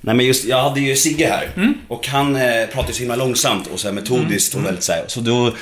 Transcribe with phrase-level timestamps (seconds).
[0.00, 1.48] Nej men just, jag hade ju Sigge här.
[1.88, 5.04] Och han eh, pratade så himla långsamt och så här metodiskt och väldigt så här,
[5.06, 5.52] så då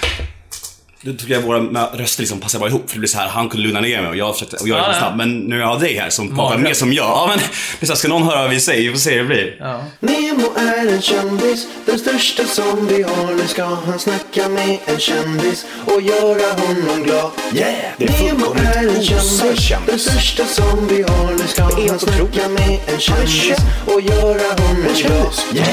[1.06, 3.48] då tycker jag våra röster liksom passar bara ihop för det blir så här, han
[3.48, 5.16] kunde lugna ner mig och jag försökte, och jag är snabb.
[5.16, 7.04] Men nu jag har dig här som pratar mer som jag.
[7.04, 8.82] Ja men, det är så här, ska någon höra vad vi säger?
[8.82, 9.56] Vi får se hur det blir.
[9.60, 9.84] Ja.
[10.00, 13.34] Nemo är en kändis, den största som vi har.
[13.34, 17.30] Nu ska han snacka med en kändis och göra honom glad.
[17.54, 17.74] Yeah!
[17.98, 19.86] Det är Nemo är en kändis, kändis.
[19.86, 21.32] den största som vi har.
[21.32, 25.34] Nu ska han snacka med en kändis och göra honom glad.
[25.54, 25.66] Yeah!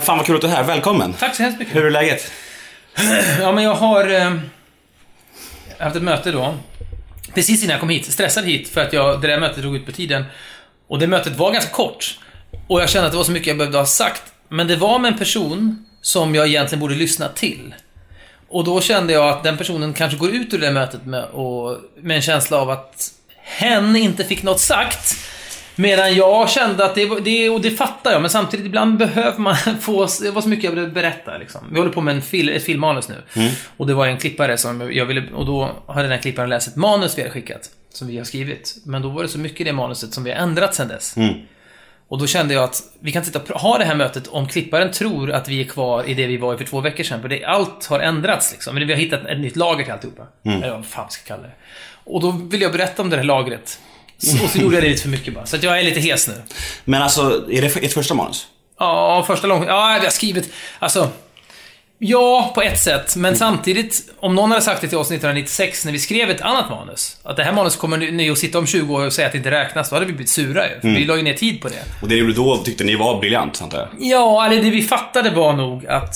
[0.00, 1.12] Fan vad kul att du är här, välkommen.
[1.12, 1.76] Tack så hemskt mycket.
[1.76, 2.30] Hur är läget?
[3.40, 4.34] Ja, men jag har eh,
[5.78, 6.54] haft ett möte då.
[7.34, 8.12] Precis innan jag kom hit.
[8.12, 10.24] Stressad hit för att jag, det där mötet drog ut på tiden.
[10.88, 12.18] Och det mötet var ganska kort.
[12.66, 14.22] Och jag kände att det var så mycket jag behövde ha sagt.
[14.48, 17.74] Men det var med en person som jag egentligen borde lyssna till.
[18.48, 21.24] Och då kände jag att den personen kanske går ut ur det där mötet med,
[21.24, 23.10] och, med en känsla av att
[23.42, 25.16] hen inte fick något sagt.
[25.76, 29.56] Medan jag kände att det, det, och det fattar jag, men samtidigt ibland behöver man
[29.80, 31.60] få, det var så mycket jag ville berätta liksom.
[31.70, 33.14] Vi håller på med en fil, ett filmmanus nu.
[33.76, 36.76] Och det var en klippare som jag ville, och då hade den klipparen läst ett
[36.76, 37.70] manus vi hade skickat.
[37.92, 38.76] Som vi har skrivit.
[38.84, 41.14] Men då var det så mycket i det manuset som vi har ändrat sedan dess.
[42.08, 44.92] Och då kände jag att vi kan sitta och ha det här mötet om klipparen
[44.92, 47.20] tror att vi är kvar i det vi var i för två veckor sedan.
[47.22, 48.74] För det, allt har ändrats liksom.
[48.74, 50.26] Men vi har hittat ett nytt lager till alltihopa.
[50.44, 51.52] Eller vad fan ska kalla det.
[52.04, 53.80] Och då vill jag berätta om det här lagret.
[54.24, 55.46] Så- Och så gjorde jag det lite för mycket bara.
[55.46, 56.34] Så att jag är lite hes nu.
[56.84, 58.46] Men alltså, är det ert första manus?
[58.78, 59.64] Ja, första lång...
[59.66, 60.52] Ja, vi har skrivit...
[60.78, 61.08] Alltså...
[61.98, 63.16] Ja, på ett sätt.
[63.16, 66.70] Men samtidigt, om någon hade sagt det till oss 1996 när vi skrev ett annat
[66.70, 67.16] manus.
[67.22, 69.32] Att det här manus kommer ni- ni att sitta om 20 år och säga att
[69.32, 69.88] det inte räknas.
[69.90, 70.80] Då hade vi blivit sura ju.
[70.80, 71.82] För vi la ju ner tid på det.
[72.02, 73.88] Och det du gjorde då tyckte ni var briljant, antar jag?
[74.00, 76.14] Ja, eller det vi fattade var nog att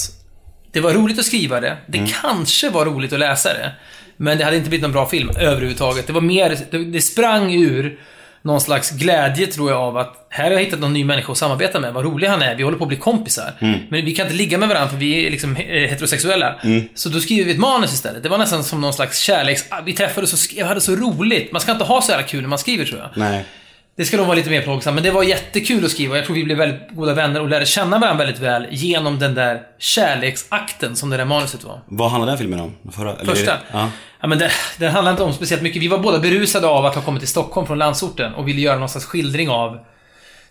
[0.73, 1.77] det var roligt att skriva det.
[1.87, 3.73] Det kanske var roligt att läsa det.
[4.21, 6.07] Men det hade inte blivit någon bra film överhuvudtaget.
[6.07, 7.99] Det var mer, det, det sprang ur
[8.43, 11.39] någon slags glädje tror jag av att här har jag hittat någon ny människa att
[11.39, 11.95] samarbeta med.
[11.95, 12.55] Vad rolig han är.
[12.55, 13.53] Vi håller på att bli kompisar.
[13.89, 16.61] Men vi kan inte ligga med varandra för vi är liksom heterosexuella.
[16.95, 18.23] Så då skriver vi ett manus istället.
[18.23, 19.65] Det var nästan som någon slags kärleks...
[19.85, 21.53] Vi träffades och skrev, hade så roligt.
[21.53, 23.09] Man ska inte ha så jävla kul när man skriver tror jag.
[23.15, 23.45] Nej.
[23.99, 26.17] Det ska nog vara lite mer plågsamt, men det var jättekul att skriva.
[26.17, 29.35] Jag tror vi blev väldigt goda vänner och lärde känna varandra väldigt väl genom den
[29.35, 31.81] där kärleksakten som det där manuset var.
[31.87, 32.75] Vad handlade den filmen om?
[32.83, 33.25] Den Förra?
[33.25, 33.57] Första.
[33.73, 33.91] Ja.
[34.21, 35.83] Ja, men det, det handlar inte om speciellt mycket.
[35.83, 38.79] Vi var båda berusade av att ha kommit till Stockholm från landsorten och ville göra
[38.79, 39.79] någon slags skildring av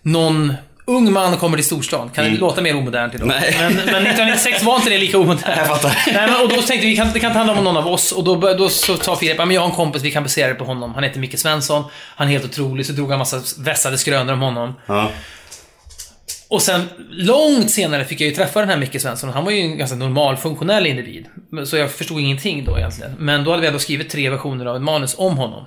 [0.02, 0.54] någon
[0.88, 2.10] ung man kommer till storstan.
[2.14, 3.28] Kan det låta mer omodernt idag?
[3.28, 3.56] Nej.
[3.58, 5.56] Men, men 1996 var inte det lika omodernt.
[5.56, 5.98] Jag fattar.
[6.06, 8.12] Nej, men, och då tänkte vi, kan, det kan inte handla om någon av oss.
[8.12, 10.54] Och då, då så tar Filip, men jag har en kompis, vi kan basera det
[10.54, 10.94] på honom.
[10.94, 11.84] Han heter Micke Svensson.
[12.16, 12.86] Han är helt otrolig.
[12.86, 14.74] Så drog han massa vässade skrönor om honom.
[14.86, 15.10] Ja.
[16.50, 19.30] Och sen, långt senare fick jag ju träffa den här Micke Svensson.
[19.30, 21.26] Han var ju en ganska normal, funktionell individ.
[21.64, 23.12] Så jag förstod ingenting då egentligen.
[23.18, 25.64] Men då hade vi ändå skrivit tre versioner av ett manus om honom.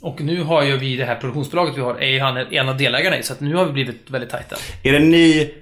[0.00, 2.76] Och nu har ju vi det här produktionsbolaget vi har, är ju han en av
[2.76, 3.22] delägarna i.
[3.22, 4.56] Så att nu har vi blivit väldigt tajta.
[4.82, 5.54] Är det ni,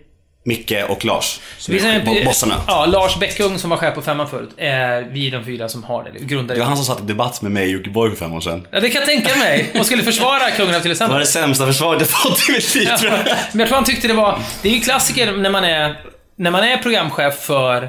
[0.44, 1.40] Micke och Lars?
[1.58, 2.54] Som är är- bo- bossarna?
[2.66, 6.04] Ja, Lars Bäckung som var chef på Femman förut, är vi de fyra som har
[6.04, 6.24] det.
[6.24, 6.56] Grundare.
[6.56, 8.66] Det var han som satt i debatt med mig och Jockiboi för fem år sedan.
[8.70, 9.70] Ja, det kan jag tänka mig.
[9.78, 11.18] Och skulle försvara kungen av till Det var exempel.
[11.20, 13.18] det sämsta försvaret jag fått i mitt liv, Ja, tror jag.
[13.52, 14.38] Men jag tror han tyckte det var...
[14.62, 16.00] Det är ju klassiker när man är,
[16.38, 17.88] när man är programchef för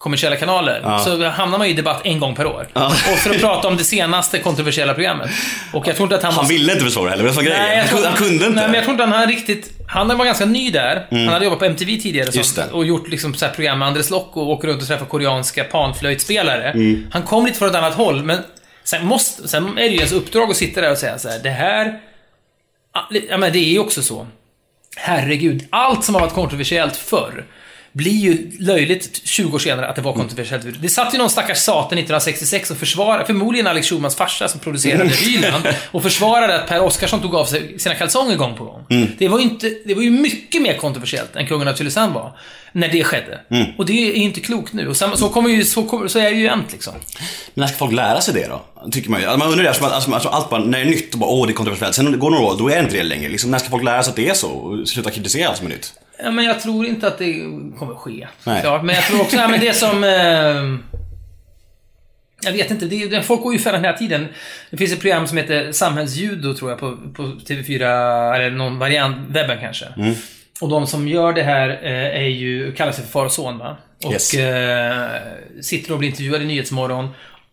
[0.00, 2.68] kommersiella kanaler, så hamnar man ju i debatt en gång per år.
[2.74, 5.30] Och för att prata om det senaste kontroversiella programmet.
[5.72, 6.32] Och jag tror inte att han...
[6.32, 7.78] Han var- ville inte försvara heller, det var grejen.
[7.78, 8.48] Han, kunde- han kunde inte.
[8.50, 9.70] Nej, men jag tror inte han riktigt...
[9.86, 11.06] Han var ganska ny där.
[11.10, 12.44] Han hade jobbat på MTV tidigare Mm.
[12.56, 12.72] Det.
[12.72, 15.64] och gjort liksom så här program med Andres Lokko och åker runt och träffar koreanska
[15.64, 16.70] panflöjtspelare.
[16.70, 17.06] Mm.
[17.12, 18.38] Han kom lite från ett annat håll, men
[18.84, 21.38] sen, måste, sen är det ju ens uppdrag att sitta där och säga så här,
[21.42, 21.98] det här...
[23.30, 24.26] Ja, men det är ju också så.
[24.96, 27.44] Herregud, allt som har varit kontroversiellt förr
[27.92, 30.66] blir ju löjligt 20 år senare att det var kontroversiellt.
[30.82, 35.08] Det satt ju någon stackars satan 1966 och försvarade, förmodligen Alex Schulmans farsa som producerade
[35.08, 38.84] Hyland, och försvarade att Per Oscarsson tog av sig sina kalsonger gång på gång.
[39.18, 42.32] Det, var ju inte, det var ju mycket mer kontroversiellt än Kungen av Tylösand var,
[42.72, 43.40] när det skedde.
[43.78, 44.88] Och det är ju inte klokt nu.
[44.88, 46.94] Och samma- så, kommer ju, så, kommer, så är det ju jämt liksom.
[47.54, 48.62] Men när ska folk lära sig det då?
[48.90, 49.26] Tycker man ju.
[49.26, 51.30] Alltså, Man undrar det, alltså, alltså, alltså, allt bara, när det är nytt, och bara,
[51.30, 51.94] åh det är kontroversiellt.
[51.94, 53.28] Sen går några år, då är det inte det längre.
[53.28, 54.48] Liksom, när ska folk lära sig att det är så?
[54.50, 55.92] Och sluta kritisera allt som är nytt?
[56.22, 57.32] Ja, men jag tror inte att det
[57.78, 58.28] kommer ske.
[58.44, 58.60] Nej.
[58.62, 58.82] Klart.
[58.84, 60.04] Men jag tror också, ja, men det som...
[60.04, 60.90] Eh,
[62.42, 64.28] jag vet inte, det, det, folk går ju för den här tiden.
[64.70, 69.16] Det finns ett program som heter Samhällsjudo, tror jag, på, på TV4, eller någon variant,
[69.30, 69.86] webben kanske.
[70.60, 73.58] Och de som gör det här eh, är ju, kallar sig för far och son,
[73.58, 73.76] va?
[74.04, 74.34] Och Yes.
[74.34, 75.06] eh,
[75.62, 77.08] sitter och blir intervjuade i Nyhetsmorgon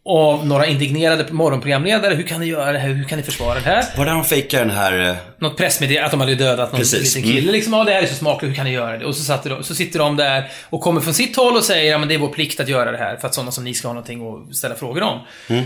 [0.07, 2.13] av några indignerade morgonprogramledare.
[2.13, 2.89] Hur kan ni göra det här?
[2.89, 3.85] Hur kan ni försvara det här?
[3.97, 5.09] Var det de fejkar den här...
[5.09, 7.15] eh, något pressmeddelande att de hade dödat någon Precis.
[7.15, 7.41] liten kille.
[7.41, 7.53] Mm.
[7.53, 9.05] Liksom, ja, det här är så smakligt, hur kan ni göra det?
[9.05, 11.97] Och så, de, så sitter de där och kommer från sitt håll och säger ja,
[11.97, 13.87] men det är vår plikt att göra det här för att sådana som ni ska
[13.87, 15.19] ha någonting att ställa frågor om.
[15.47, 15.63] Mm.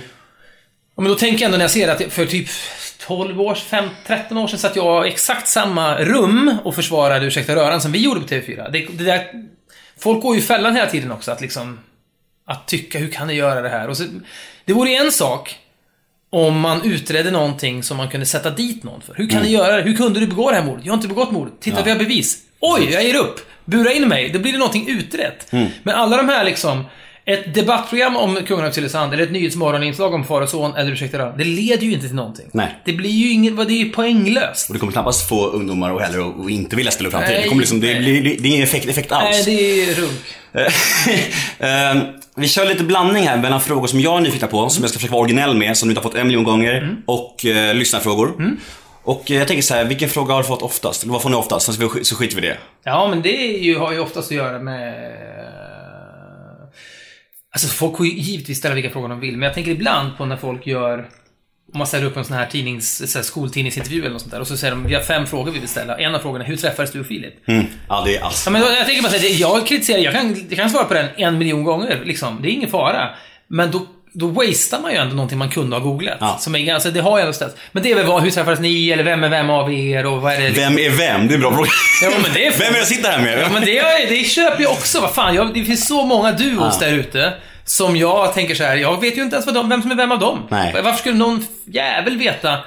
[0.96, 2.48] Ja, men då tänker jag ändå när jag ser att för typ
[3.08, 7.56] 12 år, 5, 13 år sedan satt jag i exakt samma rum och försvarade Ursäkta
[7.56, 8.72] röran som vi gjorde på TV4.
[8.72, 9.28] Det, det där,
[10.00, 11.80] folk går ju i fällan hela tiden också, att liksom...
[12.52, 13.88] Att tycka, hur kan ni göra det här?
[13.88, 14.04] Och så,
[14.66, 15.56] det vore en sak
[16.30, 19.14] om man utredde någonting som man kunde sätta dit någon för.
[19.16, 19.82] Hur kan ni göra det?
[19.82, 20.86] Hur kunde du begå det här mordet?
[20.86, 21.54] Jag har inte begått mordet.
[21.60, 21.84] Titta, Ja.
[21.84, 22.38] vi har bevis.
[22.60, 23.40] Oj, jag ger upp.
[23.66, 24.30] Bura in mig.
[24.30, 25.48] Då blir det någonting utrett.
[25.84, 26.84] Men alla de här liksom...
[27.26, 31.18] Ett debattprogram om kungen av Tylösand, eller ett nyhetsmorgoninslag om far och son, eller ursäkta
[31.18, 32.46] det, det leder ju inte till någonting.
[32.54, 32.76] Nej.
[32.86, 34.70] Det blir ju inget, det är ju poänglöst.
[34.70, 37.42] Och det kommer knappast få ungdomar och heller att att inte vilja ställa upp framtiden.
[37.42, 39.48] Det, kommer liksom, det, blir, det är ingen effekt, effekt alls.
[39.48, 40.22] Nej, det är runk.
[42.38, 44.90] Eh, vi kör lite blandning här mellan frågor som jag är nyfiken på, som jag
[44.90, 46.96] ska försöka vara originell med, som du inte har fått en miljon gånger, Mm.
[47.06, 48.34] och uh, lyssnarfrågor.
[49.04, 51.04] Och eh, jag tänker så här, vilken fråga har du fått oftast?
[51.04, 51.74] Eller vad får ni oftast?
[51.74, 52.58] Så, vi- så skiter vi i det.
[52.84, 55.12] Ja, men det ju, har ju oftast att göra med...
[57.54, 60.26] Alltså, folk får ju givetvis ställa vilka frågor de vill, men jag tänker ibland på
[60.26, 61.10] när folk gör...
[61.74, 64.40] Om man ställer upp en sån här tidnings, så här skoltidningsintervju eller något sånt där,
[64.40, 65.98] och så säger de vi har fem frågor vi vill ställa.
[65.98, 67.48] En av frågorna är hur träffades du och Filip?
[67.50, 67.66] Mm.
[67.90, 68.44] Ja, det är ass.
[68.46, 71.08] Ja, men jag tänker bara säga, jag kritiserar, jag kan, jag kan svara på den
[71.18, 72.40] en miljon gånger, liksom.
[72.42, 73.10] Det är ingen fara.
[73.48, 76.18] Men då, då wastear man ju ändå någonting man kunde ha googlat.
[76.20, 76.38] Ja.
[76.40, 77.56] Som är ganska, det har jag ändå ställt.
[77.72, 80.22] Men det är väl vad, hur träffades ni, eller vem är vem av er, och
[80.22, 80.64] vad är det liksom?
[80.76, 81.28] Vem är vem?
[81.28, 81.70] Det är en bra fråga.
[82.04, 83.40] Ja, men det är Vem är jag sitter här med?
[83.42, 85.02] Ja, men det, är- det köper jag också.
[85.02, 86.88] Vad fan, jag, det finns så många duos Ja.
[86.88, 87.34] där ute.
[87.72, 89.96] Som jag tänker så här, jag vet ju inte ens vad de, vem som är
[89.96, 90.48] vem av dem.
[90.50, 90.74] Nej.
[90.84, 92.58] Varför skulle någon jävel veta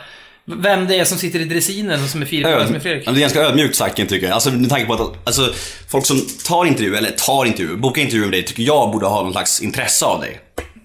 [0.44, 3.04] vem det är som sitter i dressinen och som är Filip och som är Fredrik?
[3.04, 4.24] Det är ganska ödmjukt sagt kan jag.
[4.24, 5.52] Alltså med tanke på att alltså,
[5.90, 9.22] folk som tar intervju, eller tar intervju, bokar intervju med dig, tycker jag borde ha
[9.22, 10.40] någon slags intresse av dig.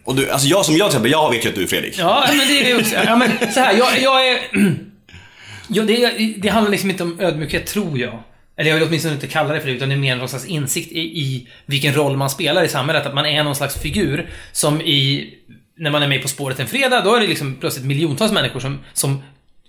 [0.06, 1.95] Och du, alltså jag som jag till exempel, jag vet ju att du är Fredrik.
[2.00, 4.39] Ja, men det är också, ja, men så här, jag, jag är...
[5.71, 8.24] Ja, det, det handlar liksom inte om ödmjukhet, tror jag.
[8.60, 10.46] Eller jag vill åtminstone inte kalla det för det, utan det är mer någon slags
[10.46, 13.06] insikt i, i vilken roll man spelar i samhället.
[13.06, 15.30] Att man är någon slags figur som i...
[15.78, 18.60] När man är med På spåret en fredag, då är det liksom plötsligt miljontals människor
[18.60, 19.24] som, som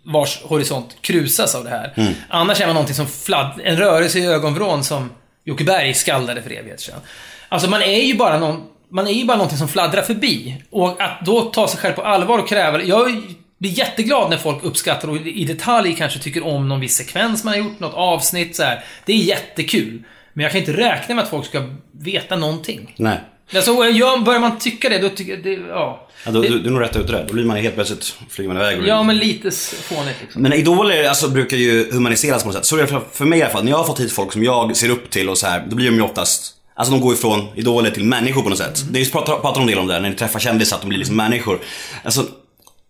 [0.04, 2.14] vars horisont krusas av det här.
[2.28, 3.60] Annars är man någonting som fladd...
[3.64, 5.10] En rörelse i ögonvrån som
[5.44, 7.00] Jocke Berg skaldade för evighet sedan.
[7.48, 8.62] Alltså man är ju bara någon...
[8.88, 10.62] Man är ju bara någonting som fladdrar förbi.
[10.70, 12.82] Och att då ta sig själv på allvar och kräva...
[12.82, 13.22] Jag
[13.60, 17.54] blir jätteglad när folk uppskattar och i detalj kanske tycker om någon viss sekvens man
[17.54, 18.84] har gjort, något avsnitt så här.
[19.06, 20.02] Det är jättekul.
[20.32, 21.62] Men jag kan inte räkna med att folk ska
[21.92, 22.94] veta någonting.
[22.96, 23.20] Nej.
[23.54, 26.08] Alltså, jag, börjar man tycka det, då tycker jag det, ja.
[26.24, 27.24] Ja, då, det, du, du är nog rätt ute där.
[27.28, 28.78] Då blir man helt plötsligt, flyger man iväg.
[28.80, 29.50] och- ja, men lite
[29.82, 30.42] fånigt liksom.
[30.42, 32.66] Men idoler alltså, brukar ju humaniseras på något sätt.
[32.66, 33.64] Så är det för, för mig i alla fall.
[33.64, 35.76] När jag har fått hit folk som jag ser upp till och så här, då
[35.76, 38.84] blir de ju oftast Alltså de går ifrån idoler till människor på något sätt.
[38.90, 40.98] Det är pratar, pratar om det om det, när ni träffar kändisar, att de blir
[40.98, 41.60] liksom människor.
[42.04, 42.26] Alltså,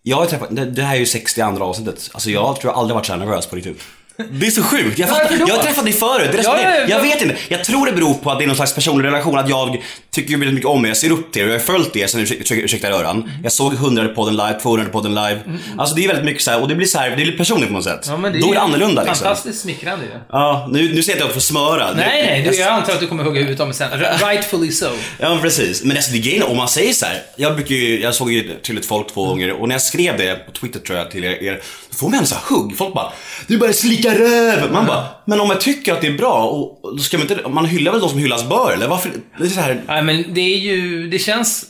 [0.02, 2.10] jag har träffat, det, det här är ju 62 avsnittet.
[2.12, 3.82] Alltså jag tror jag aldrig varit så här nervös på riktigt.
[4.16, 4.98] Det är så sjukt.
[4.98, 6.28] Jag, fattar, jag har träffat dig förut.
[6.32, 6.86] Det är Ja, det, ja, ja.
[6.88, 7.36] jag vet inte.
[7.48, 9.38] Jag tror det beror på att det är någon slags personlig relation.
[9.38, 10.88] Att jag tycker väldigt mycket om er.
[10.88, 11.46] Jag ser upp till er.
[11.46, 13.30] Jag har följt er sen ursäkta, ursäkta röran.
[13.42, 15.40] Jag såg 100 podden live, 200 podden live.
[15.78, 17.68] Alltså det är väldigt mycket så här, och det blir så här, det lite personligt
[17.68, 18.04] på något sätt.
[18.06, 19.24] Ja, men det Då är det annorlunda liksom.
[19.24, 20.10] Fantastiskt smickrande ju.
[20.28, 21.92] Ja, nu, nu ser jag att jag får smöra.
[21.92, 23.90] Nej, nej, jag, du, jag antar att du kommer hugga huvudet av mig sen.
[24.28, 24.86] Rightfully so.
[25.18, 25.84] Ja men precis.
[25.84, 27.22] Men alltså det är grejen, om man säger så här.
[27.36, 30.18] Jag brukar ju, jag såg ju till ett folk två gånger och när jag skrev
[30.18, 31.60] det på Twitter tror jag till er, er
[31.90, 32.76] då får man så här hugg.
[32.78, 33.12] Folk bara
[33.46, 34.72] Du börjar slicka röv!
[34.72, 37.48] Man bara, men om jag tycker att det är bra, och, då ska man inte,
[37.48, 38.88] man hyllar väl de som hyllas bör eller?
[38.88, 39.10] Varför?
[39.38, 41.66] Det är så här, Nej, men det är ju, det känns...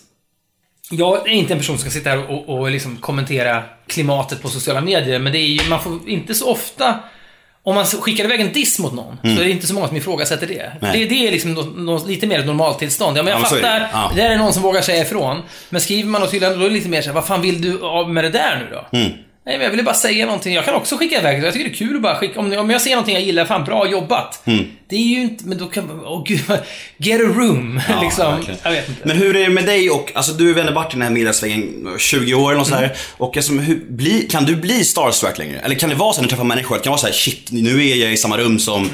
[0.91, 4.49] Jag är inte en person som ska sitta här och, och liksom kommentera klimatet på
[4.49, 6.95] sociala medier, men det är ju, man får inte så ofta...
[7.63, 9.97] Om man skickar iväg en diss mot någon, så är det inte så många som
[9.97, 10.61] ifrågasätter det.
[10.61, 10.77] Mm.
[10.81, 10.99] Nej.
[10.99, 13.19] Det, det är liksom nå- nå- lite mer ett normaltillstånd.
[13.19, 13.63] Ja, men jag Ja, men det.
[13.69, 14.11] fattar, Ja.
[14.15, 15.43] det där är någon som vågar säga ifrån.
[15.71, 17.79] Men skriver man något hyllande, då är det lite mer såhär, vad fan vill du
[18.09, 18.99] med det där nu då?
[18.99, 19.13] Mm.
[19.47, 20.55] Nej, men jag ville bara säga någonting.
[20.55, 21.45] Jag kan också skicka iväg.
[21.45, 22.41] Jag tycker det är kul att bara skicka.
[22.41, 24.43] Om, om jag ser någonting jag gillar, fan bra jobbat.
[24.47, 24.65] Mm.
[24.89, 26.41] Det är ju inte, men då kan man, åh gud,
[26.97, 27.81] get a room.
[27.89, 28.35] Ja, liksom.
[28.35, 28.61] verkligen.
[28.63, 29.09] Jag vet inte.
[29.09, 31.95] Men hur är det med dig och, alltså du har varit i den här mediasvängen
[31.99, 32.97] 20 år eller något sådär.
[33.17, 35.59] Och alltså, hur, bli, kan du bli starstruck längre?
[35.59, 37.15] Eller kan det vara så när du träffar människor, att det kan vara så här:
[37.15, 38.91] shit, nu är jag i samma rum som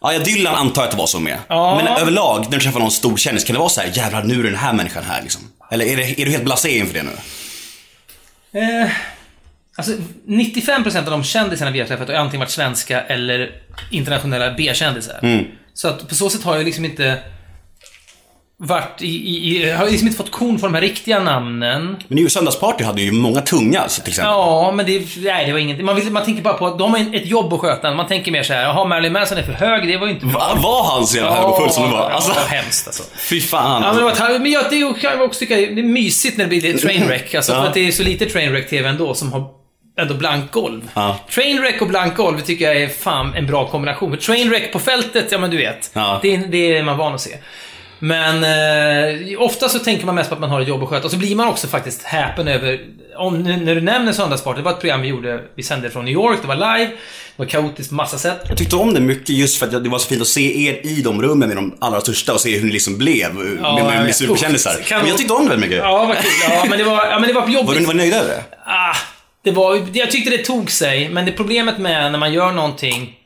[0.00, 1.38] Ja, ja, Dylan antar jag att det var så med.
[1.48, 1.76] Ja.
[1.76, 4.40] Men överlag, när du träffar någon stor kändis, kan det vara så här: jävlar nu
[4.40, 5.42] är den här människan här liksom?
[5.70, 7.12] Eller är, det, är du helt blasé inför det nu?
[8.60, 8.90] Eh,
[9.76, 9.92] alltså,
[10.28, 13.50] 95% av de kändisarna vi har träffat har antingen varit svenska eller
[13.90, 15.18] internationella B-kändisar.
[15.22, 15.44] Mm.
[15.74, 17.18] Så att på så sätt har jag liksom inte
[18.56, 21.96] varit i, i, i jag har liksom inte fått kon för de här riktiga namnen.
[22.08, 24.30] Men ju Söndagsparty hade ju många tunga alltså, till exempel.
[24.30, 25.86] Ja, men det, nej, det var ingenting.
[25.86, 27.94] Man, vill, man tänker bara på att de har ett jobb att sköta.
[27.94, 30.26] Man tänker mer så här, jaha, Marilyn Manson är för hög, det var ju inte
[30.26, 30.38] bra.
[30.38, 32.10] Va, var han så jävla hög som det var?
[32.10, 33.02] Alltså, Ja, hemskt alltså.
[33.16, 33.82] fy fan.
[33.82, 36.44] Ja, men, det var, men jag, det kan jag också tycka det är mysigt när
[36.44, 37.34] det blir trainwreck.
[37.34, 37.60] Alltså, Ja.
[37.60, 39.61] för att det är så lite trainwreck-TV ändå som har
[40.00, 40.90] ändå blankt golv.
[40.94, 41.16] Ja.
[41.30, 44.10] Trainwreck och blankt golv tycker jag är fan en bra kombination.
[44.10, 45.90] För trainwreck på fältet, ja men du vet.
[45.92, 46.18] Ja.
[46.22, 47.36] Det, är- det är man van att se.
[47.98, 51.04] Men eh, ofta så tänker man mest på att man har ett jobb att sköta.
[51.04, 52.80] Och så blir man också faktiskt häpen över...
[53.16, 56.14] Om, när du nämner Söndagssport, det var ett program vi gjorde, vi sände från New
[56.14, 56.96] York, det var live, det
[57.36, 58.38] var kaotiskt på massa sätt.
[58.48, 60.86] Jag tyckte om det mycket just för att det var så fint att se er
[60.86, 63.20] i de rummen med de allra största och se hur ni liksom blev
[63.62, 64.76] Ja, med, med, med superkändisar.
[64.90, 65.84] Men jag tyckte om det väldigt mycket.
[65.84, 66.30] Ja, vad kul.
[66.50, 67.66] Ja, men det var, ja, men det var jobbigt.
[67.68, 68.42] Var du var ni nöjda över det?
[68.66, 68.96] Ah,
[69.44, 73.18] det var, jag tyckte det tog sig, men det problemet med när man gör någonting...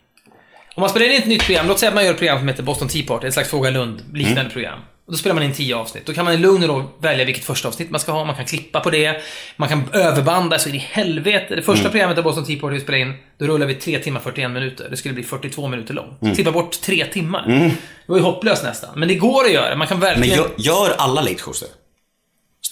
[0.74, 2.48] Om man spelar in ett nytt program, låt säga att man gör ett program som
[2.48, 4.52] heter Boston Tea Party, ett slags Fråga Lund, liknande Mm.
[4.52, 4.78] program.
[5.06, 6.06] Och då spelar man in tio avsnitt.
[6.06, 8.34] Då kan man i lugn och ro välja vilket första avsnitt man ska ha, man
[8.36, 9.22] kan klippa på det,
[9.56, 11.54] man kan överbanda så in i helvete.
[11.56, 11.90] Det första Mm.
[11.92, 14.86] programmet av Boston Tea Party vi spelade in, då rullade vi 3 timmar 41 minuter.
[14.90, 16.22] Det skulle bli 42 minuter långt.
[16.22, 16.34] Mm.
[16.34, 17.46] Klippa bort tre timmar.
[17.48, 17.72] Det
[18.12, 18.90] var ju hopplöst nästan.
[18.96, 20.38] Men det går att göra, man kan Men verkligen...
[20.38, 21.66] gör, gör alla late shows det?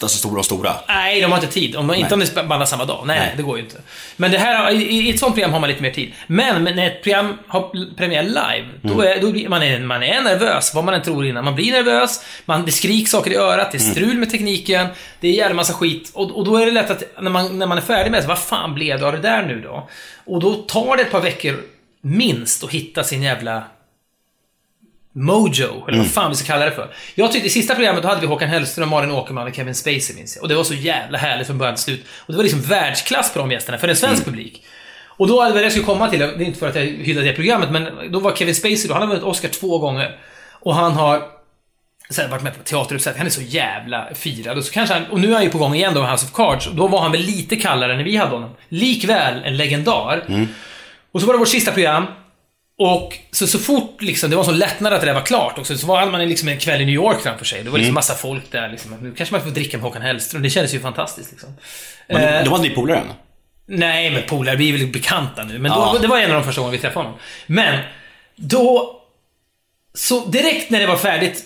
[0.01, 0.73] Alltså stora och stora?
[0.87, 1.75] Nej, de har inte tid.
[1.75, 3.03] Om, inte om det bandar samma dag.
[3.05, 3.33] Nej, Nej.
[3.37, 3.77] det går ju inte.
[4.17, 6.13] Men det här, i, ett sånt program har man lite mer tid.
[6.27, 10.03] Men men när ett program har premiär live, då är, då blir man, är, man
[10.03, 11.45] är nervös, vad man än tror innan.
[11.45, 14.87] Man blir nervös, man, det skriks saker i örat, det är strul med tekniken,
[15.19, 16.11] det är en jävla massa skit.
[16.13, 18.23] Och, och då är det lätt att, när man, när man är färdig med det,
[18.23, 19.89] så, vad fan blev det av det där nu då?
[20.25, 21.63] Och då tar det ett par veckor,
[22.01, 23.63] minst, att hitta sin jävla
[25.17, 26.93] Mojo, eller vad fan vi ska kalla det för.
[27.15, 30.15] Jag tyckte i sista programmet då hade vi Håkan Hellström, Malin Åkerman och Kevin Spacey
[30.15, 30.43] minns jag.
[30.43, 32.05] Och det var så jävla härligt från början till slut.
[32.17, 34.63] Och det var liksom världsklass på de gästerna, för en svensk publik.
[35.07, 37.33] Och då, vad jag skulle komma till, det är inte för att jag hyllade det
[37.33, 40.19] programmet, men då var Kevin Spacey då, han har vunnit Oscar två gånger.
[40.51, 41.23] Och han har
[42.17, 44.57] här, varit med på teateruppsättning, han är så jävla firad.
[44.57, 46.25] Och, så kanske han, och nu är han ju på gång igen då med House
[46.25, 46.67] of Cards.
[46.67, 48.49] Och då var han väl lite kallare när vi hade honom.
[48.69, 50.23] Likväl en legendar.
[51.11, 52.05] Och så var det vårt sista program.
[52.77, 55.57] Och så, så fort liksom, det var en sån lättnad att det där var klart
[55.57, 57.63] också, så var man liksom en kväll i New York framför sig.
[57.63, 58.91] Det var liksom massa folk där liksom.
[59.01, 60.41] Nu kanske man får dricka med Håkan Hellström.
[60.41, 61.49] Det kändes ju fantastiskt liksom.
[62.09, 63.07] Men, Eh, Då var inte ni polare än?
[63.67, 65.59] Nej, men polare, vi är väl bekanta nu.
[65.59, 65.99] Men då, Ja.
[66.01, 67.19] det var en av de första gångerna vi träffade honom.
[67.47, 67.79] Men,
[68.35, 68.91] då...
[69.93, 71.43] Så direkt när det var färdigt...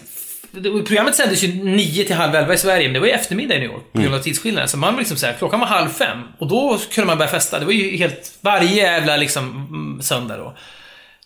[0.51, 3.55] det- Programmet sändes ju nio till halv elva i Sverige, men det var ju eftermiddag
[3.55, 4.69] i New York på grund av tidsskillnaden.
[4.69, 7.59] Så man var liksom såhär, klockan var halv fem och då kunde man börja festa.
[7.59, 10.57] Det var ju helt, varje jävla liksom mm, söndag då.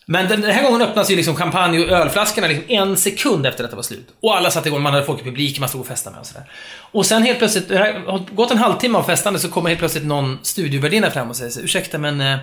[0.06, 3.64] Men den, den här gången öppnas ju liksom champagne och ölflaskorna liksom en sekund efter
[3.64, 4.08] att det var slut.
[4.20, 6.26] Och alla satte igång, man hade folk i publiken, man stod och festade med och
[6.26, 6.44] sådär.
[6.78, 10.04] Och sen helt plötsligt, det har gått en halvtimme av festande, så kommer helt plötsligt
[10.04, 12.38] någon studiovärdinna fram och säger så, ursäkta men eh,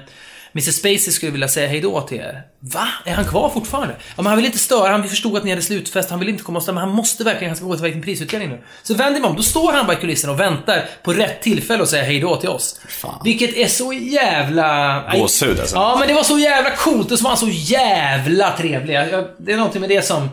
[0.53, 2.41] Mr Spacey skulle vilja säga hejdå till er.
[2.59, 2.87] Va?
[3.05, 3.95] Är han kvar fortfarande?
[3.99, 6.43] Ja, men han vill inte störa, han förstod att ni hade slutfest, han vill inte
[6.43, 8.61] komma och störa, men han måste verkligen, han ska gå till en prisutdelning nu.
[8.83, 11.83] Så vänder mig om, då står han bara i kulissen och väntar på rätt tillfälle
[11.83, 12.79] att säga hejdå till oss.
[12.87, 13.21] Fan.
[13.23, 15.03] Vilket är så jävla...
[15.13, 15.75] Gåshud, alltså.
[15.75, 18.95] Ja, men det var så jävla coolt och så var han så jävla trevlig.
[19.37, 20.29] Det är någonting med det som...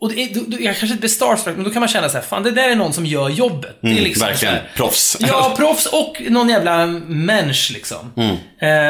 [0.00, 2.08] Och det är, du, du, jag kanske inte blir starstruck, men då kan man känna
[2.08, 3.78] så här, fan det där är någon som gör jobbet.
[3.80, 4.54] det är liksom Mm, verkligen.
[4.54, 5.16] så här- Proffs.
[5.20, 8.12] Ja, proffs och någon jävla människa liksom.
[8.16, 8.36] Mm.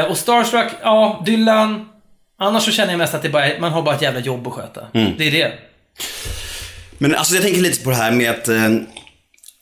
[0.00, 1.88] Eh, och starstruck, ja, Dylan.
[2.38, 4.52] Annars så känner jag mest att det bara man har bara ett jävla jobb att
[4.52, 4.80] sköta.
[4.94, 5.12] Mm.
[5.18, 5.52] Det är det.
[6.98, 8.68] Men alltså jag tänker lite på det här med att eh,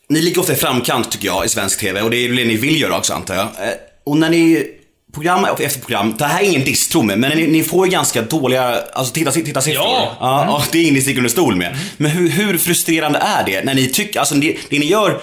[0.09, 2.57] ni ligger ofta i framkant tycker jag i svensk TV och det är det ni
[2.57, 3.45] vill göra också antar jag.
[3.45, 3.75] Eh,
[4.05, 4.67] och när ni
[5.15, 7.93] program efter program, det här är ingen diss tro mig, men ni, ni får ju
[7.93, 9.85] ganska dåliga alltså, titta, tittarsiffror.
[9.85, 10.01] Ja.
[10.01, 10.17] Mm.
[10.21, 11.77] Ja, ja, det är ingen ni sticker under stol med.
[11.97, 15.21] Men hur, hur frustrerande är det när ni tycker, alltså det, det ni gör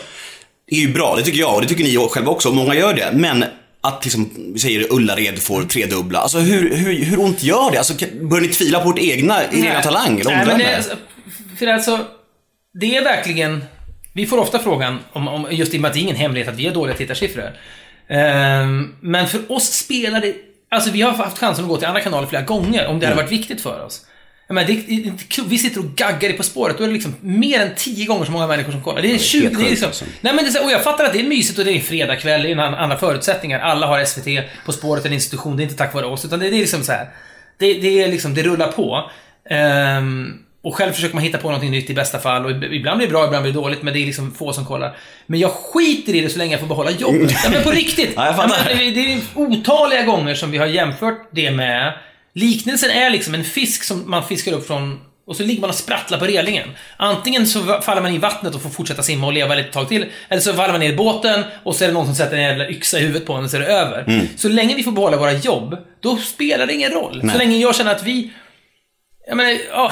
[0.72, 2.94] är ju bra, det tycker jag och det tycker ni själva också, och många gör
[2.94, 3.12] det.
[3.14, 3.46] Men
[3.82, 7.78] att liksom, vi säger Ullared får tredubbla, alltså hur, hur, hur ont gör det?
[7.78, 10.84] Alltså börjar ni tvivla på ert egna, er egna talang eller Nej, men det, är-
[11.60, 12.00] för alltså,
[12.80, 13.64] det är verkligen...
[14.14, 16.50] Vi får ofta frågan, om, om, just i och med att det är ingen hemlighet
[16.50, 17.52] att vi har dåliga tittarsiffror.
[18.12, 20.36] Ehm, men för oss spelar det...
[20.70, 23.22] Alltså vi har haft chansen att gå till andra kanaler flera gånger om det hade
[23.22, 24.06] varit viktigt för oss.
[25.28, 25.46] Kul.
[25.48, 28.26] vi sitter och gaggar i På spåret, då är det liksom mer än tio gånger
[28.26, 29.02] så många människor som kollar.
[29.02, 30.06] Det är 20, det är liksom, alltså.
[30.22, 32.44] Nej men det är och jag fattar att det är mysigt och det är fredagkväll,
[32.44, 33.60] det är andra förutsättningar.
[33.60, 34.26] Alla har SVT,
[34.66, 36.84] På spåret är en institution, det är inte tack vare oss, utan det, är liksom
[36.84, 37.10] så här.
[37.58, 39.12] Det, det är liksom, det rullar på.
[39.50, 42.46] Ehm, och själv försöker man hitta på någonting nytt i bästa fall.
[42.46, 44.66] Och ibland blir det bra, ibland blir det dåligt, men det är liksom få som
[44.66, 44.98] kollar.
[45.26, 47.32] Men jag skiter i det så länge jag får behålla jobbet.
[47.44, 48.14] Ja, men på riktigt!
[48.16, 48.76] Ja, jag fattar.
[48.76, 51.94] det, är otaliga gånger som vi har jämfört det med...
[52.34, 55.76] Liknelsen är liksom en fisk som man fiskar upp från och så ligger man och
[55.76, 56.70] sprattlar på relingen.
[56.98, 60.06] Antingen så faller man i vattnet och får fortsätta simma och leva ett tag till.
[60.30, 62.44] Eller så faller man ner i båten och så är det någon som sätter en
[62.44, 64.28] jävla yxa i huvudet på en och så är det över.
[64.38, 67.30] Så länge vi får behålla våra jobb, då spelar det ingen roll.
[67.32, 68.32] Så länge jag känner att vi...
[69.28, 69.92] Jag menar, ja,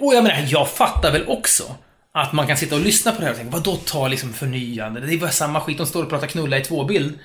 [0.00, 1.74] och jag menar, jag fattar väl också
[2.12, 5.00] att man kan sitta och lyssna på det här och tänka, vadå ta liksom förnyande?
[5.00, 7.18] Det är bara samma skit, de står och pratar knulla i tvåbild.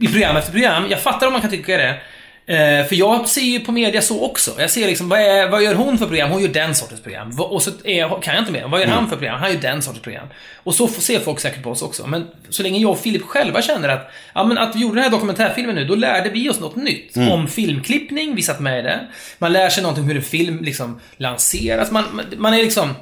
[0.00, 0.86] I program efter program.
[0.90, 2.00] Jag fattar om man kan tycka det.
[2.48, 4.54] Eh, för jag ser ju på media så också.
[4.58, 6.30] Jag ser liksom, vad, är, vad gör hon för program?
[6.30, 7.40] Hon gör den sortens program.
[7.40, 8.68] Och så är, kan jag inte mer.
[8.68, 9.40] Vad gör han för program?
[9.40, 10.26] Han gör den sortens program.
[10.56, 12.06] Och så ser folk säkert på oss också.
[12.06, 15.04] Men så länge jag och Filip själva känner att, ja men att vi gjorde den
[15.04, 17.16] här dokumentärfilmen nu, då lärde vi oss något nytt.
[17.16, 19.06] Om filmklippning, vi satt med i det.
[19.38, 21.90] Man lär sig någonting om hur en film liksom lanseras.
[21.90, 22.04] Man,
[22.36, 22.94] man är liksom...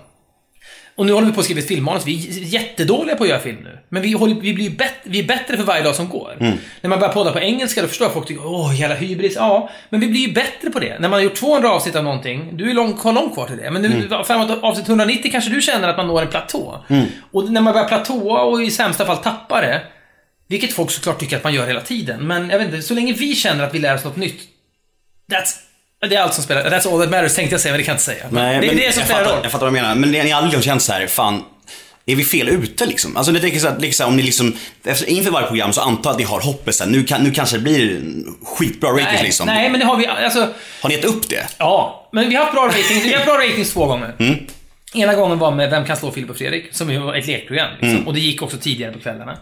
[0.96, 2.06] Och nu håller vi på att skriva ett filmmanus.
[2.06, 3.78] Vi är jättedåliga på att göra film nu.
[3.88, 6.36] Men vi, håller, vi, blir bättre, vi är bättre för varje dag som går.
[6.40, 6.58] Mm.
[6.80, 9.32] När man börjar podda på engelska, då förstår jag folk tycker åh, jävla hybris.
[9.36, 10.98] Ja, men vi blir ju bättre på det.
[10.98, 13.56] När man har gjort 200 avsnitt av någonting, du är lång, har långt kvar till
[13.56, 13.70] det.
[13.70, 14.24] Men nu, Mm.
[14.24, 16.84] framåt avsnitt 190 kanske du känner att man når en platå.
[17.32, 19.82] Och när man börjar platåa och i sämsta fall tappa det,
[20.48, 22.26] vilket folk såklart tycker att man gör hela tiden.
[22.26, 24.40] Men jag vet inte, så länge vi känner att vi lär oss något nytt.
[25.32, 25.54] That's,
[26.08, 26.70] det är allt som spelar.
[26.70, 28.24] That's all that matters tänkte jag säga, men det kan jag inte säga.
[28.30, 29.40] Nej, det är men det som jag, spelar fattar, roll.
[29.42, 29.94] jag fattar vad du menar.
[29.94, 31.42] Men ni ni har aldrig känt så här, fan,
[32.06, 33.16] är vi fel ute liksom?
[33.16, 36.10] Alltså, jag tänker så att, liksom, om ni liksom, efter, inför varje program så antar
[36.10, 38.00] att ni har hoppet så här, nu, kan, nu kanske det blir
[38.44, 39.46] skitbra ratings Nej, liksom.
[39.46, 40.48] nej, men det har vi, alltså,
[40.80, 41.46] Har ni gett upp det?
[41.58, 42.08] ja.
[42.12, 44.14] Men vi har haft bra ratings, vi har haft bra ratings två gånger.
[44.18, 44.34] Mm.
[44.94, 46.68] Ena gången var med Vem kan slå Filip och Fredrik?
[46.72, 47.68] Som ju var ett lekprogram.
[47.72, 47.90] Liksom.
[47.90, 48.06] Mm.
[48.06, 49.38] Och det gick också tidigare på kvällarna.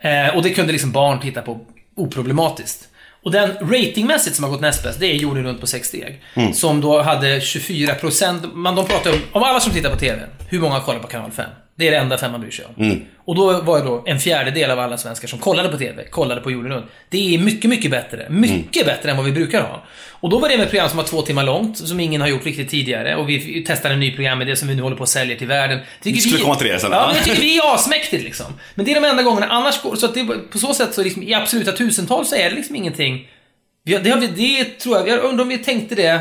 [0.00, 1.60] Eh, och det kunde liksom barn titta på
[1.96, 2.88] oproblematiskt.
[3.22, 6.22] Och den ratingmässigt som har gått näst bäst, det är Jorden runt på sex steg.
[6.34, 6.52] Mm.
[6.54, 10.60] Som då hade 24%, man, de pratar om, om alla som tittar på TV, hur
[10.60, 11.50] många kollar på kanal 5?
[11.80, 12.84] Det är det enda fem man bryr sig om.
[12.84, 13.00] Mm.
[13.24, 16.40] Och då var det då en fjärdedel av alla svenskar som kollade på TV, kollade
[16.40, 16.86] på Jorden runt.
[17.08, 18.26] Det är mycket, mycket bättre.
[18.30, 19.84] Mycket bättre än vad vi brukar ha.
[20.10, 22.28] Och då var det med ett program som var två timmar långt, som ingen har
[22.28, 23.16] gjort riktigt tidigare.
[23.16, 25.36] Och vi testade en ny program med det som vi nu håller på att sälja
[25.36, 25.78] till världen.
[26.02, 26.92] Tycker Vi skulle komma till det sen.
[26.92, 28.46] Ja, men jag tycker vi är asmäktigt liksom.
[28.74, 31.02] Men det är de enda gångerna, annars går så att det, på så sätt så
[31.02, 33.28] liksom, i absoluta tusental så är det liksom ingenting.
[33.84, 36.20] Vi det, har vi, det tror jag, jag undrar om vi tänkte det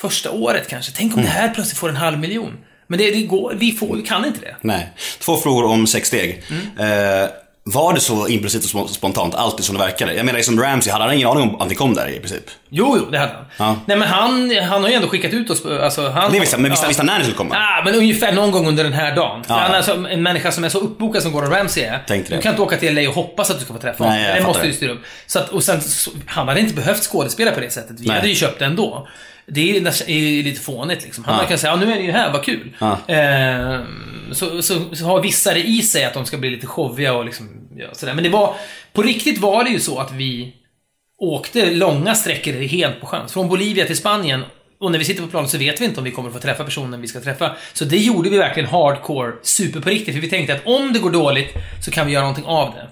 [0.00, 0.92] första året kanske.
[0.96, 2.56] Tänk om det här plötsligt får en halv miljon.
[2.90, 4.56] Men det, det går, vi, får, vi kan inte det.
[4.60, 4.92] Nej.
[5.20, 6.42] Två frågor om sex steg.
[6.50, 7.22] Mm.
[7.22, 7.28] Eh,
[7.64, 10.14] var det så impulsivt och sp- spontant, alltid som det verkade?
[10.14, 12.44] Jag menar, liksom Ramsey, hade han ingen aning om att ni kom där i princip?
[12.68, 13.44] Jo, jo, det hade han.
[13.56, 13.76] Ja.
[13.86, 15.66] Nej, men han, han har ju ändå skickat ut oss.
[15.66, 16.94] Alltså, han, Det visste men visste, ja.
[16.96, 17.54] han när ni skulle komma?
[17.56, 19.44] Ah, men ungefär någon gång under den här dagen.
[19.48, 19.54] Ja.
[19.54, 21.98] Han är alltså en människa som är så uppbokad som Gordon Ramsay är.
[22.06, 22.36] Tänkte det.
[22.36, 24.18] Du kan inte åka till LA och hoppas att du ska få träffa honom.
[24.18, 25.00] Nej, jag det måste du styra upp.
[25.26, 25.80] Så att, och sen,
[26.26, 28.00] han hade inte behövt skådespela på det sättet.
[28.00, 28.16] Vi Nej.
[28.16, 29.08] hade ju köpt det ändå.
[29.52, 31.24] Det är, nästan- är lite fånigt liksom.
[31.24, 31.46] Han Ja.
[31.48, 32.76] kan säga, ja nu är ni ju här, vad kul.
[32.78, 33.14] Ja.
[33.14, 33.80] Eh,
[34.32, 37.24] så, så, så har vissa det i sig att de ska bli lite showiga och
[37.24, 38.14] liksom, ja, sådär.
[38.14, 38.54] Men det var,
[38.92, 40.52] på riktigt var det ju så att vi
[41.18, 43.28] åkte långa sträckor helt på sjön.
[43.28, 44.44] Från Bolivia till Spanien.
[44.80, 46.40] Och när vi sitter på planet så vet vi inte om vi kommer att få
[46.40, 47.56] träffa personen vi ska träffa.
[47.72, 50.14] Så det gjorde vi verkligen hardcore, super på riktigt.
[50.14, 52.88] För vi tänkte att om det går dåligt så kan vi göra någonting av det.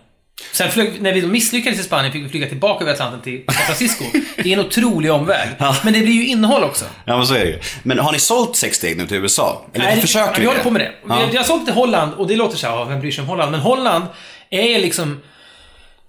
[0.52, 3.44] Sen flög, när vi då misslyckades i Spanien fick vi flyga tillbaka över Atlanten till
[3.46, 4.04] San Francisco.
[4.36, 5.48] Det är en otrolig omväg.
[5.58, 5.76] Ja.
[5.84, 6.84] Men det blir ju innehåll också.
[7.04, 7.58] Ja, men så är det ju.
[7.82, 9.66] Men har ni sålt sex steg nu till USA?
[9.72, 10.92] Eller försöker vi ni håller på med det.
[11.08, 11.18] Ja.
[11.18, 13.22] Vi, vi har sålt till Holland och det låter så här, ja, vem bryr sig
[13.22, 13.50] om Holland?
[13.50, 14.04] Men Holland
[14.50, 15.20] är liksom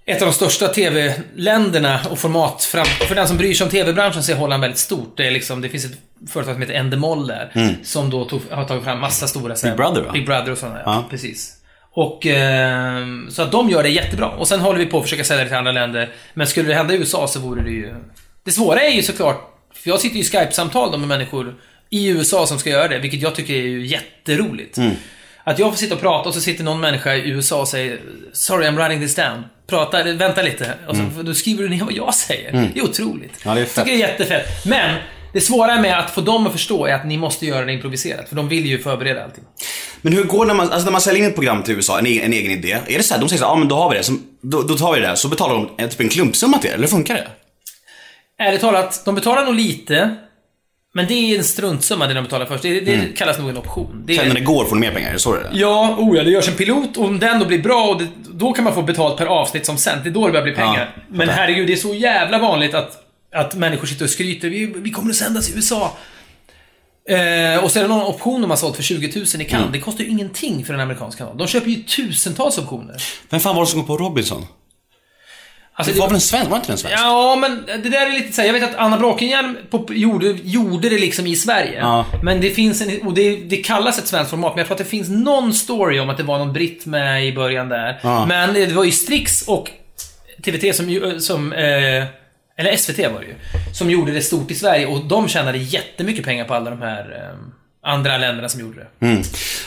[0.05, 2.85] ett av de största TV-länderna och format fram...
[2.85, 5.17] För den som bryr sig om TV-branschen så är Holland väldigt stort.
[5.17, 5.97] Det, är liksom, det finns ett
[6.29, 7.77] företag som heter Endemol där.
[7.83, 9.53] Som då tog, har tagit fram massa stora...
[9.53, 9.61] Mm.
[9.63, 10.11] Big Brother, va?
[10.11, 10.81] Big Brother och sådana.
[10.85, 11.05] Ja.
[11.09, 11.58] Precis.
[11.91, 14.29] Och, ehm, så att de gör det jättebra.
[14.29, 16.09] Och sen håller vi på att försöka sälja det till andra länder.
[16.33, 17.95] Men skulle det hända i USA så vore det ju...
[18.43, 21.55] Det svåra är ju såklart, för jag sitter ju i Skype-samtal med människor
[21.89, 24.77] i USA som ska göra det, vilket jag tycker är ju jätteroligt.
[24.77, 24.95] Mm.
[25.43, 27.99] Att jag får sitta och prata och så sitter någon människa i USA och säger
[28.33, 29.43] “Sorry, I'm writing this down”.
[29.67, 30.73] Prata, vänta lite.
[30.87, 32.51] Och så, då skriver du ner vad jag säger.
[32.73, 33.13] Det är otroligt.
[33.21, 33.31] Mm.
[33.43, 34.65] Ja, det är Jag tycker det är jättefett.
[34.65, 34.95] Men
[35.33, 38.29] det svåra med att få dem att förstå är att ni måste göra det improviserat.
[38.29, 39.43] För de vill ju förbereda allting.
[40.01, 41.99] Men hur går det när man, alltså när man säljer in ett program till USA,
[41.99, 42.77] en, egen- en egen idé?
[42.87, 44.61] Är det så här, de säger så ja men då har vi det, så, då,
[44.61, 46.87] då tar vi det där, så betalar de en, typ en klumpsumma till er, eller
[46.87, 47.27] funkar det?
[48.43, 50.15] Ärligt talat, de betalar nog lite.
[50.93, 52.61] Men det är en struntsumma det de betalar först.
[52.63, 54.03] Det, det kallas nog en option.
[54.05, 56.23] Det Sen när är, det går får ni mer pengar, är det ja, oh ja,
[56.23, 58.73] det görs en pilot och om den då blir bra, och det, då kan man
[58.73, 59.99] få betalt per avsnitt som sen.
[60.03, 60.93] Det är då det börjar bli pengar.
[60.95, 63.03] Ja, men herregud, det är så jävla vanligt att,
[63.35, 64.49] att människor sitter och skryter.
[64.49, 65.97] Vi, vi kommer att sändas i USA.
[67.09, 69.69] Eh, och så är det någon option de har sålt för 20 000 i Cannes.
[69.71, 71.37] Det kostar ju ingenting för en amerikansk kanal.
[71.37, 72.95] De köper ju tusentals optioner.
[73.29, 74.45] Vem fan var det som går på Robinson?
[75.73, 76.49] Alltså, Det var väl en svensk?
[76.49, 76.97] Var inte en svensk?
[76.99, 79.57] Ja, men det där är lite så här, Jag vet att Anna Bråkenhielm
[79.89, 81.79] gjorde, gjorde det liksom i Sverige.
[81.79, 82.05] Ja.
[82.23, 83.01] Men det finns en...
[83.01, 85.99] Och det, det kallas ett svenskt format, men jag tror att det finns någon story
[85.99, 87.99] om att det var någon britt med i början där.
[88.03, 88.25] Ja.
[88.25, 89.69] Men det var ju Strix och
[90.43, 90.89] TVT som...
[90.89, 92.03] ju- som eh,
[92.59, 93.35] eller SVT var det ju.
[93.73, 96.99] Som gjorde det stort i Sverige och de tjänade jättemycket pengar på alla de här
[96.99, 99.05] eh, andra länderna som gjorde det.
[99.05, 99.21] Mm.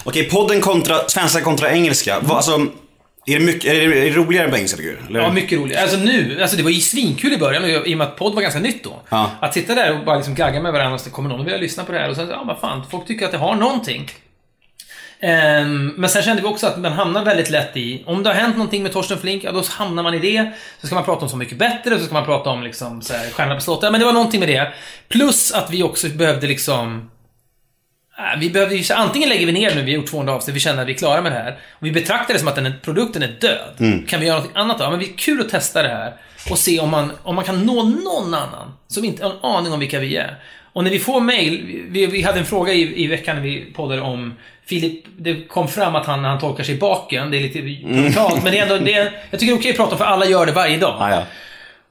[0.05, 2.21] Okej, podden kontra, svenska kontra engelska.
[2.21, 2.53] Vad, alltså,
[3.27, 5.19] är det, mycket, är det, är det roligare på engelska tycker du?
[5.19, 5.77] Ja, mycket roligt.
[5.77, 8.43] Alltså nu, alltså det var ju svinkul i början i och med att podd var
[8.43, 9.03] ganska nytt då.
[9.09, 9.31] Ja.
[9.41, 11.59] Att sitta där och bara liksom gagga med varandra och så kommer någon att vilja
[11.59, 14.11] lyssna på det här och sen ja vad fan, folk tycker att det har någonting.
[15.23, 18.35] Ehm, men sen kände vi också att man hamnar väldigt lätt i, om det har
[18.35, 20.53] hänt någonting med Torsten Flink, ja då hamnar man i det.
[20.81, 23.15] Så ska man prata om Så mycket bättre, så ska man prata om liksom så
[23.15, 23.83] här, Stjärnorna på slottet.
[23.83, 24.73] Ja, men det var någonting med det.
[25.09, 27.11] Plus att vi också behövde liksom
[28.39, 30.89] vi behövde antingen lägger vi ner nu, vi har gjort 200 avsnitt, vi känner att
[30.89, 31.59] vi är klara med det här.
[31.73, 34.07] Och vi betraktar det som att den, produkten är död.
[34.09, 34.85] Kan vi göra något annat då?
[34.85, 36.15] Ja, men det är kul att testa det här.
[36.51, 38.62] och se om man, om man kan nå någon annan
[38.93, 40.37] som inte har en aning om vilka vi är.
[40.73, 43.65] Och när vi får mail, vi, vi hade en fråga i, i veckan när vi
[43.75, 44.35] poddade om
[44.67, 48.43] Filip, det kom fram att han, han tolkar sig i baken, det är lite brutalt,
[48.43, 50.05] men det är ändå, det är, jag tycker det är okej att prata om för
[50.05, 50.97] alla gör det varje dag.
[51.01, 51.23] Ah, ja.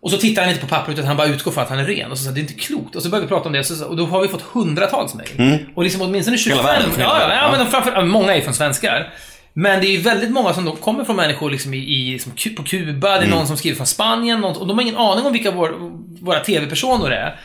[0.02, 1.86] Och så tittar han inte på pappret utan han bara utgår från att han är
[1.86, 2.12] ren.
[2.12, 2.96] Och så sa det är inte klokt.
[2.96, 5.14] Och så börjar vi prata om det och, så, och då har vi fått hundratals
[5.16, 5.66] mejl.
[5.76, 6.58] Och liksom åtminstone 25.
[6.58, 9.14] Hela världen, ja, ja, ja, men framför, många är från svenskar.
[9.54, 12.34] Men det är ju väldigt många som då kommer från människor liksom i, i, liksom
[12.56, 15.26] på Kuba, det är någon som skriver från Spanien, någon, och de har ingen aning
[15.26, 15.76] om vilka vår,
[16.22, 17.40] våra TV-personer är.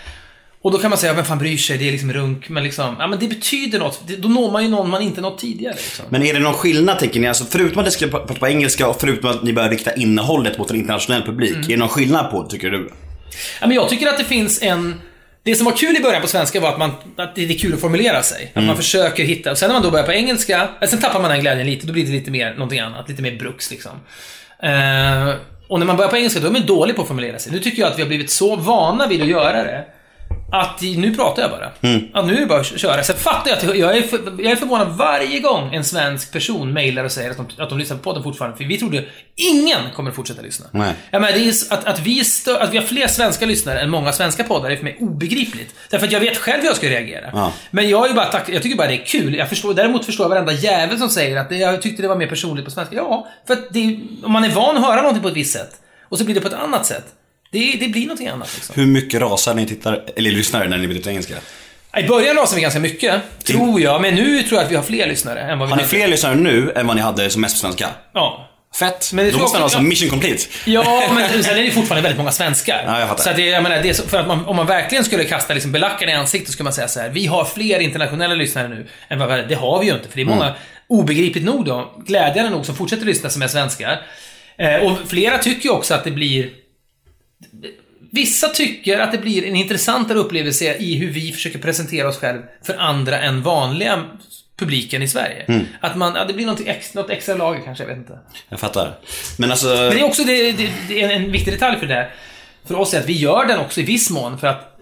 [0.63, 1.79] Och då kan man säga, vem fan bryr sig?
[1.79, 4.01] Det är liksom runk, men liksom, ja men det betyder något.
[4.07, 6.05] Det, då når man ju någon man inte nått tidigare liksom.
[6.09, 7.29] Men är det någon skillnad tänker ni?
[7.29, 10.59] Alltså förutom att ni ska prata på engelska och förutom att ni börjar rikta innehållet
[10.59, 11.55] mot en internationell publik.
[11.55, 11.65] Mm.
[11.65, 12.91] Är det någon skillnad på det tycker du?
[13.61, 15.01] Ja, men jag tycker att det finns en...
[15.47, 17.75] Det som var kul i början på svenska var att, man, att det är kul
[17.75, 18.53] att formulera sig.
[18.55, 19.51] Att man försöker hitta...
[19.51, 21.87] Och sen när man då börjar på engelska, eh, sen tappar man den glädjen lite.
[21.87, 23.09] Då blir det lite mer någonting annat.
[23.09, 23.93] Lite mer bruks liksom.
[24.63, 25.35] Eh,
[25.69, 27.53] och när man börjar på engelska, då är man dålig på att formulera sig.
[27.53, 29.85] Nu tycker jag att vi har blivit så vana vid att göra det.
[30.53, 31.67] Att nu pratar jag bara.
[32.15, 33.03] Att nu är det bara att köra.
[33.03, 36.73] Sen fattar jag att jag är, för, jag är förvånad varje gång en svensk person
[36.73, 38.57] mejlar och säger att de, att de lyssnar på podden fortfarande.
[38.57, 39.05] För vi trodde
[39.35, 40.67] ingen kommer fortsätta lyssna.
[40.73, 40.95] Nej.
[41.11, 43.91] Ja, men det är, att, att, vi stö- att vi har fler svenska lyssnare än
[43.91, 45.75] många svenska poddar är för mig obegripligt.
[45.91, 47.31] Därför att jag vet själv hur jag ska reagera.
[47.33, 47.53] Ja.
[47.71, 49.35] Men jag, är bara tack, jag tycker bara det är kul.
[49.35, 52.17] Jag förstår, däremot förstår jag varenda jävel som säger att det, jag tyckte det var
[52.17, 52.97] mer personligt på svenska.
[52.97, 55.71] Ja, för att det, om man är van att höra någonting på ett visst sätt
[56.09, 57.05] och så blir det på ett annat sätt.
[57.53, 58.75] Det, det blir någonting annat liksom.
[58.79, 61.35] Hur mycket rasar ni tittar, eller lyssnar när ni byter till engelska?
[61.99, 64.03] I början rasade vi ganska mycket, tror jag.
[64.03, 65.89] Men nu tror jag att vi har fler lyssnare än vad vi Har ni hade.
[65.97, 67.89] fler lyssnare nu än vad ni hade som mest på svenska?
[68.15, 68.49] Ja.
[68.79, 69.13] Fett!
[69.13, 70.43] Men det Då tror måste också- alltså mission complete.
[70.65, 72.83] Ja, men sen är det fortfarande väldigt många svenskar.
[72.87, 73.23] Ja, jag fattar.
[73.25, 75.25] Så att det, jag menar, det är så, för att man, om man verkligen skulle
[75.25, 77.09] kasta liksom belackarna i ansiktet skulle man säga så här.
[77.09, 79.47] Vi har fler internationella lyssnare nu än vad vi hade.
[79.49, 80.57] Det har vi ju inte, för det är många, Mm.
[80.89, 84.03] obegripligt nog då, glädjande nog, som fortsätter lyssna som är svenskar.
[84.59, 86.51] Eh, och flera tycker ju också att det blir...
[88.13, 92.43] Vissa tycker att det blir en intressantare upplevelse i hur vi försöker presentera oss själv
[92.63, 94.05] för andra än vanliga
[94.57, 95.45] publiken i Sverige.
[95.49, 95.67] Mm.
[95.81, 98.19] Att man, ja, det blir något extra, något extra lager kanske, jag vet inte.
[98.49, 98.99] Jag fattar.
[99.39, 99.67] Men alltså...
[99.67, 102.15] Men det är också det, det, det är en viktig detalj för det här.
[102.65, 104.79] För oss är att vi gör den också i viss mån för att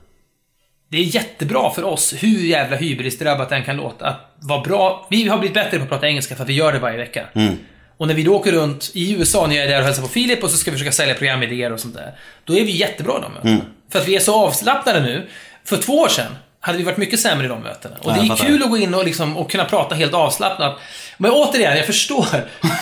[0.90, 5.06] det är jättebra för oss, hur jävla hybrisdrabbat den kan låta, att vara bra.
[5.10, 7.28] Vi har blivit bättre på att prata engelska för att vi gör det varje vecka.
[7.96, 10.08] Och när vi då åker runt i USA, när jag är där och hälsar på
[10.08, 12.12] Filip och så ska vi försöka sälja programidéer och sånt där.
[12.44, 13.64] Då är vi jättebra i de mötena.
[13.92, 15.28] För att vi är så avslappnade nu.
[15.64, 17.96] För två år sedan hade vi varit mycket sämre i de mötena.
[18.02, 20.78] Och Ja, det är kul att gå in och, liksom, och kunna prata helt avslappnat.
[21.18, 22.26] Men återigen, jag förstår.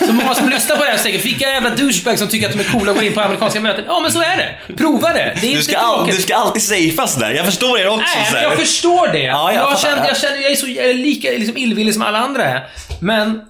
[0.07, 2.59] Så många som lyssnar på det här säkert, vilka jävla douchebags som tycker att de
[2.59, 3.83] är coola och går in på amerikanska möten.
[3.87, 4.73] Ja, men så är det.
[4.77, 5.37] Prova det.
[5.41, 7.31] Det är Du ska, all, du ska alltid safeas där.
[7.31, 7.99] Jag förstår er också.
[8.17, 9.23] Nej, men jag förstår det.
[9.23, 12.03] Ja, jag jag, känner, jag känner, jag är så jag är lika liksom, illvillig som
[12.03, 12.67] alla andra är.
[12.99, 13.41] Men,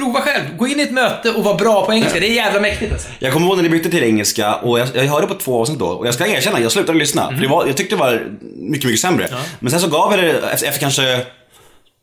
[0.00, 0.56] prova själv.
[0.56, 2.20] Gå in i ett möte och var bra på engelska.
[2.20, 3.08] Det är jävla mäktigt alltså.
[3.18, 5.78] Jag kommer ihåg när ni bytte till engelska och jag, jag hörde på två avsnitt
[5.78, 7.28] då och jag ska erkänna, jag slutade lyssna.
[7.28, 9.28] För det var, jag tyckte det var mycket, mycket sämre.
[9.60, 11.26] Men sen så gav jag det, efter, efter kanske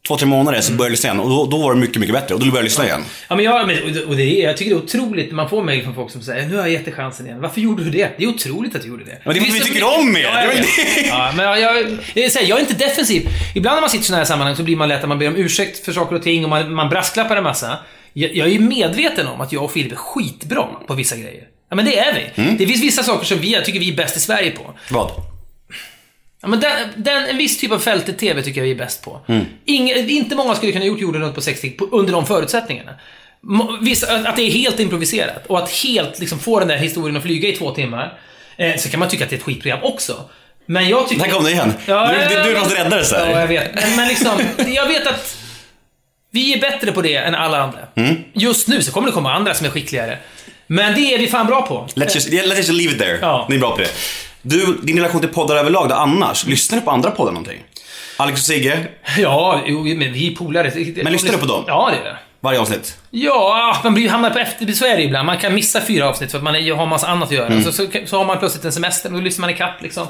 [0.08, 2.16] två, tre månader så började jag lyssna igen och då, då var det mycket, mycket
[2.16, 3.02] bättre och då började jag lyssna igen.
[3.28, 3.62] Ja, men jag,
[4.08, 6.22] och det- är, jag tycker det är otroligt när man får mejl från folk som
[6.22, 7.42] säger nu har jag gett dig chansen igen.
[7.42, 8.10] Varför gjorde du det?
[8.18, 9.22] Det är otroligt att du gjorde det.
[9.26, 10.22] Men det är för att vi tycker om er.
[10.22, 10.54] Ja, jag
[11.08, 11.74] ja, men jag, jag,
[12.16, 13.30] här, jag är inte defensiv.
[13.56, 15.28] Ibland när man sitter i sådana här sammanhang så blir man lätt att man ber
[15.28, 17.78] om ursäkt för saker och ting och man, man brasklappar en massa.
[18.14, 21.44] Jag, jag är medveten om att jag och Filip är skitbra på vissa grejer.
[21.70, 22.42] Ja, men det är vi.
[22.42, 22.58] Mm.
[22.58, 24.74] Det finns vissa saker som vi jag tycker vi är bäst i Sverige på.
[24.90, 25.12] Vad?
[26.42, 29.04] Ja, men den, den, en viss typ av fältet TV tycker jag vi är bäst
[29.04, 29.22] på.
[29.66, 32.92] Ingen, inte många skulle kunna gjort jorden runt på 60 på, under de förutsättningarna.
[33.82, 37.24] Vissa, att det är helt improviserat och att helt liksom få den där historien att
[37.24, 38.20] flyga i två timmar.
[38.58, 40.30] Eh, så kan man tycka att det är ett skitprogram också.
[40.66, 41.24] Men jag tycker...
[41.24, 41.74] Där kom det igen.
[41.86, 43.32] Ja, du, du, du ja, måste rädda det så här.
[43.32, 43.76] Ja, jag vet.
[43.76, 45.38] Men, men liksom, jag vet att
[46.32, 47.80] vi är bättre på det än alla andra.
[47.96, 48.16] Mm.
[48.34, 50.18] Just nu så kommer det komma andra som är skickligare.
[50.68, 51.88] Men det är vi fan bra på.
[51.96, 53.18] Let's just, yeah, let's just leave it there.
[53.22, 53.46] Ja.
[53.50, 53.90] Ni är bra på det.
[54.42, 56.46] Du, din relation till poddar överlag då, annars?
[56.46, 57.64] Lyssnar du på andra poddar någonting?
[58.18, 60.72] Alex och Sigge, Ja, jo, men vi är polare.
[61.04, 61.64] Men lyssnar du på dem?
[61.68, 62.18] Ja, det är det.
[62.40, 62.98] varje avsnitt?
[63.12, 64.78] Ja, man blir, hamnar på efterbild.
[64.78, 65.26] Så är det ibland.
[65.26, 67.48] Man kan missa fyra avsnitt för att man är, har massa annat att göra.
[67.48, 67.64] Mm.
[67.64, 70.08] Så, så, så har man plötsligt en semester och då lyssnar man ikapp liksom.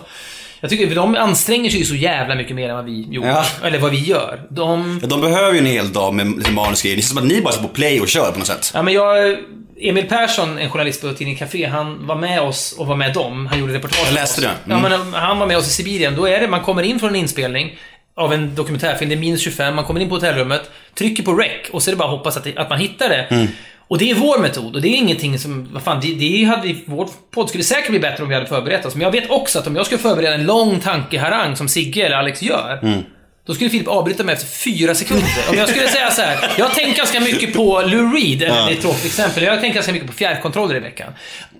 [0.59, 3.27] Jag tycker de anstränger sig ju så jävla mycket mer än vad vi gjorde.
[3.27, 3.45] Ja.
[3.63, 4.41] Eller vad vi gör.
[4.49, 4.99] De...
[5.01, 6.95] Ja, de behöver ju en hel dag med liksom manusgrejer.
[6.95, 8.71] Det känns som att ni bara står på play och kör på något sätt.
[8.73, 9.37] Ja, men jag...
[9.81, 13.47] Emil Persson, en journalist på tidningen Café, han var med oss och var med dem.
[13.47, 14.49] Han gjorde reportage Jag läste det.
[14.65, 14.83] Mm.
[14.83, 16.15] Ja, men han var med oss i Sibirien.
[16.15, 17.77] Då är det, man kommer in från en inspelning
[18.15, 21.69] av en dokumentärfilm, det är minus 25, man kommer in på hotellrummet, trycker på rec
[21.71, 23.21] och så är det bara att hoppas att, det, att man hittar det.
[23.29, 23.47] Mm.
[23.87, 26.75] Och det är vår metod och det är ingenting som, vad fan, det, det hade
[26.85, 28.95] vår podd skulle säkert bli bättre om vi hade förberett oss.
[28.95, 32.17] Men jag vet också att om jag skulle förbereda en lång tankeharang som Sigge eller
[32.17, 33.03] Alex gör, Mm.
[33.47, 35.27] Då skulle Filip avbryta mig efter fyra sekunder.
[35.49, 38.55] Om jag skulle säga så här, jag har tänkt ganska mycket på Lou Reed, eller
[38.65, 39.43] det är ett tråkigt exempel.
[39.43, 41.13] Jag har tänkt ganska mycket på fjärrkontroller i veckan.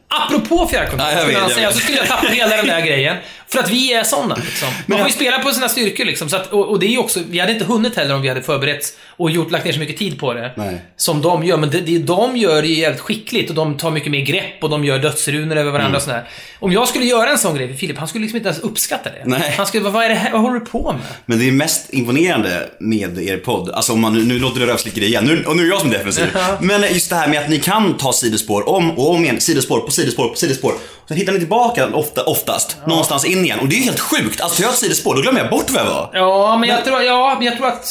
[0.10, 1.73] Apropå fjärrkontroll, Ja, jag vet, jag vet.
[1.73, 3.17] så skulle jag tappa hela den där grejen.
[3.50, 4.68] För att vi är såna liksom.
[4.86, 6.30] Man får ju spela på sina styrkor liksom.
[6.30, 8.28] Så att, och, och det är ju också, vi hade inte hunnit heller om vi
[8.30, 10.52] hade förberett och gjort, lagt ner så mycket tid på det.
[10.58, 10.82] Nej.
[10.98, 11.58] Som de gör.
[11.58, 14.64] Men det, det, de gör det ju jävligt skickligt och de tar mycket mer grepp
[14.64, 15.96] och de gör dödsrunor över varandra Mm.
[15.96, 16.28] och sådär.
[16.60, 19.10] Om jag skulle göra en sån grej för Filip, han skulle liksom inte ens uppskatta
[19.10, 19.22] det.
[19.26, 19.54] Nej.
[19.58, 21.02] Han skulle, vad, är det här, vad håller du på med?
[21.26, 25.06] Men det är mest imponerande med er podd, alltså om man, nu, låter det rövslickeri
[25.06, 26.26] igen, nu, och nu är jag som defensiv.
[26.34, 26.58] Ja.
[26.62, 29.80] Men just det här med att ni kan ta sidospår om och om igen, sidospår
[29.80, 30.74] på sidospår på sidospår.
[31.08, 33.60] Sen hittar ni tillbaka ofta, oftast, någonstans in igen.
[33.60, 34.41] Och det är helt sjukt.
[34.41, 36.10] Alltså jag ett sidospår, då glömmer jag bort vad jag var.
[36.13, 37.88] Ja, men jag tror, ja, jag tror att...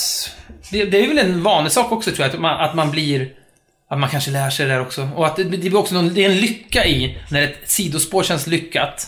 [0.71, 3.29] Det, det är väl en vanlig sak också tror jag, att man, att man blir...
[3.91, 5.09] Att man kanske lär sig det där också.
[5.17, 8.23] Och att det, det blir också någon, det är en lycka i när ett sidospår
[8.23, 9.07] känns lyckat.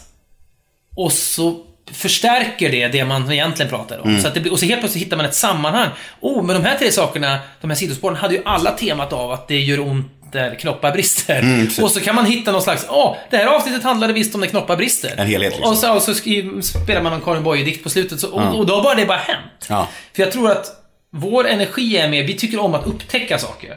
[0.96, 4.20] Och så förstärker det det man egentligen pratar om.
[4.20, 5.88] Så att det blir, och så helt plötsligt hittar man ett sammanhang.
[6.20, 9.48] Oh, men de här tre sakerna, de här sidospåren, hade ju alla temat av att
[9.48, 11.69] det gör ont där knoppar brister.
[11.83, 14.49] och så kan man hitta någon slags, åh, det här avsnittet handlade visst om när
[14.49, 15.14] knoppar brister.
[15.17, 15.73] En helhet, liksom.
[15.73, 16.14] Och så, och så
[16.85, 19.19] spelar man en Karin Boye-dikt på slutet, så, och, och då har bara det bara
[19.19, 19.67] hänt.
[19.69, 19.88] Ja.
[20.17, 20.67] För jag tror att
[21.11, 23.77] vår energi är mer, vi tycker om att upptäcka saker.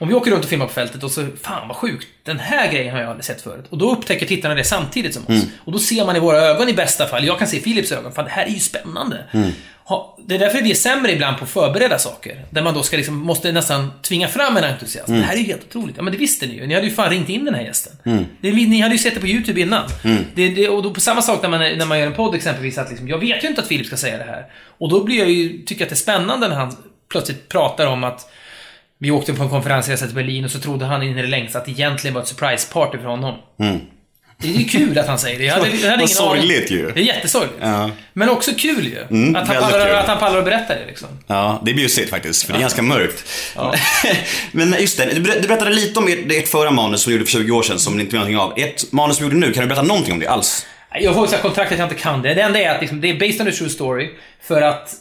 [0.00, 2.72] Om vi åker runt och filmar på fältet och så, fan vad sjukt, den här
[2.72, 3.64] grejen har jag aldrig sett förut.
[3.70, 5.44] Och då upptäcker tittarna det samtidigt som oss.
[5.64, 8.12] Och då ser man i våra ögon i bästa fall, jag kan se Philips ögon,
[8.12, 9.24] fan det här är ju spännande.
[9.84, 12.44] Ha, det är därför vi är sämre ibland på att förbereda saker.
[12.50, 15.12] Där man då ska liksom, måste nästan tvinga fram en entusiasm.
[15.12, 15.96] Det här är ju helt otroligt.
[15.96, 16.66] Ja men det visste ni ju.
[16.66, 17.92] Ni hade ju fan ringt in den här gästen.
[18.40, 19.82] Det, ni hade ju sett det på YouTube innan.
[20.34, 22.78] Det, det, och då på samma sak när man, när man gör en podd exempelvis,
[22.78, 24.46] att liksom, jag vet ju inte att Filip ska säga det här.
[24.78, 26.76] Och då blir jag ju, tycker att det är spännande när han
[27.10, 28.30] plötsligt pratar om att
[29.00, 31.58] vi åkte på en konferensresa till Berlin och så trodde han in i det längsta
[31.58, 33.34] att det egentligen var ett surprise party för honom.
[34.42, 35.44] Det är ju kul att han säger det.
[35.44, 36.78] Jag hade, jag hade Vad ingen sorgligt aning.
[36.82, 36.90] ju.
[36.92, 37.56] Det är jättesorgligt.
[37.60, 37.90] Ja.
[38.12, 38.98] Men också kul ju.
[39.36, 39.96] att, han pallar, kul.
[39.96, 41.08] att han pallar att berätta det liksom.
[41.26, 43.24] Ja, det är bjussigt faktiskt, för det är ganska mörkt.
[44.52, 47.18] Men just det, du ber- du berättade lite om ert, ert förra manus som du
[47.18, 48.52] gjorde för 20 år sedan, som ni inte vet någonting av.
[48.68, 50.66] Ert manus som du gjorde nu, kan du berätta någonting om det alls?
[51.00, 52.34] Jag får så här kontrakt att jag inte kan det.
[52.34, 54.10] Det enda är att liksom, det är based on a true story.
[54.42, 54.94] För att...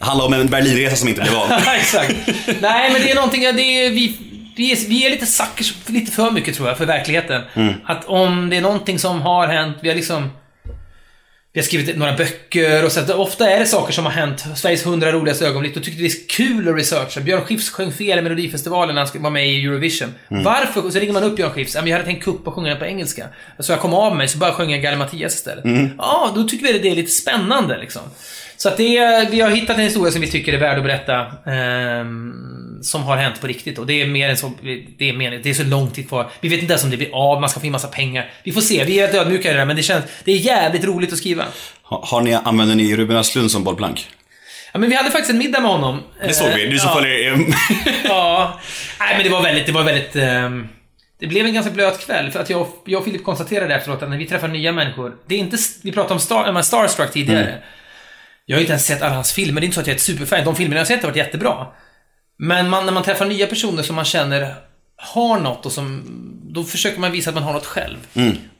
[0.00, 1.52] Handlar om en Berlinresa som inte blev av.
[1.76, 2.14] Exakt.
[2.60, 4.16] Nej, men det är någonting, det är, vi,
[4.56, 7.42] vi, är, vi är lite suckers, lite för mycket tror jag, för verkligheten.
[7.84, 10.30] Att om det är någonting som har hänt, vi har liksom...
[11.52, 14.44] Vi har skrivit några böcker och så att ofta är det saker som har hänt.
[14.56, 15.74] Sveriges 100 roligaste ögonblick.
[15.74, 17.20] Då tyckte det är kul att researcha.
[17.20, 20.14] Björn Skifs sjöng fel i Melodifestivalen när han skulle vara med i Eurovision.
[20.28, 20.90] Varför?
[20.90, 21.74] Så ringer man upp Björn Skifs.
[21.74, 23.26] Jag hade tänkt kuppa och sjunga den på engelska.
[23.58, 25.64] Så jag kom av mig, så bara sjöng jag Galle Mattias istället.
[25.98, 28.02] Ja, då tycker vi att det är lite spännande liksom.
[28.56, 31.26] Så att det vi har hittat en historia som vi tycker är värd att berätta.
[31.46, 33.78] ehm, som har hänt på riktigt.
[33.78, 34.52] Och det är mer än så,
[34.98, 36.30] det är, mer, det är så lång tid kvar.
[36.40, 38.30] Vi vet inte ens om det blir av, man ska få in massa pengar.
[38.42, 40.36] Vi får se, vi är rätt ödmjuka i det där, men det känns, det är
[40.36, 41.44] jävligt roligt att skriva.
[41.82, 44.08] Har, har ni, använder ni Ruben Östlund som bollplank?
[44.72, 46.02] Ja, men vi hade faktiskt en middag med honom.
[46.26, 47.38] Det såg vi, du som ja, följer...
[48.04, 48.60] Ja.
[49.00, 50.16] Nej, men det var väldigt, det var väldigt...
[50.16, 50.68] ehm,
[51.20, 54.10] det blev en ganska blöt kväll, för att jag, jag och Filip konstaterade efteråt att
[54.10, 57.62] när vi träffar nya människor, det är inte, vi pratade om Star, Starstruck tidigare.
[58.46, 59.96] Jag har inte ens sett alla hans filmer, det är inte så att jag är
[59.96, 60.44] ett superfan.
[60.44, 61.66] De filmerna jag har sett har varit jättebra.
[62.38, 64.54] Men man, när man träffar nya personer som man känner
[64.96, 66.02] har något och som...
[66.42, 67.96] Då försöker man visa att man har något själv.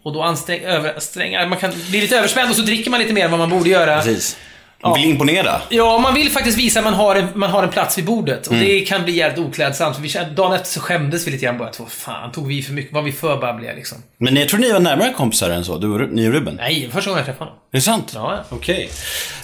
[0.03, 3.25] Och då ansträng, överstränga, man kan bli lite överspänd och så dricker man lite mer
[3.25, 4.03] än vad man borde göra.
[4.03, 4.37] Precis.
[4.85, 5.61] Man vill imponera.
[5.69, 8.47] Ja, man vill faktiskt visa att man har en, man har en plats vid bordet.
[8.47, 9.97] Och det kan bli jävligt oklädsamt.
[9.97, 11.71] För vi, dagen efter så skämdes vi lite grann bara.
[11.79, 12.93] Vad fan, tog vi för mycket?
[12.93, 13.99] Var vi för babbliga liksom?
[14.19, 16.55] Men jag tror ni var närmare kompisar än så, du och, ni och Ruben.
[16.57, 17.61] Nej, första gången jag träffade honom.
[17.73, 18.13] Är det sant?
[18.15, 18.57] Ja, ja.
[18.57, 18.91] Okej.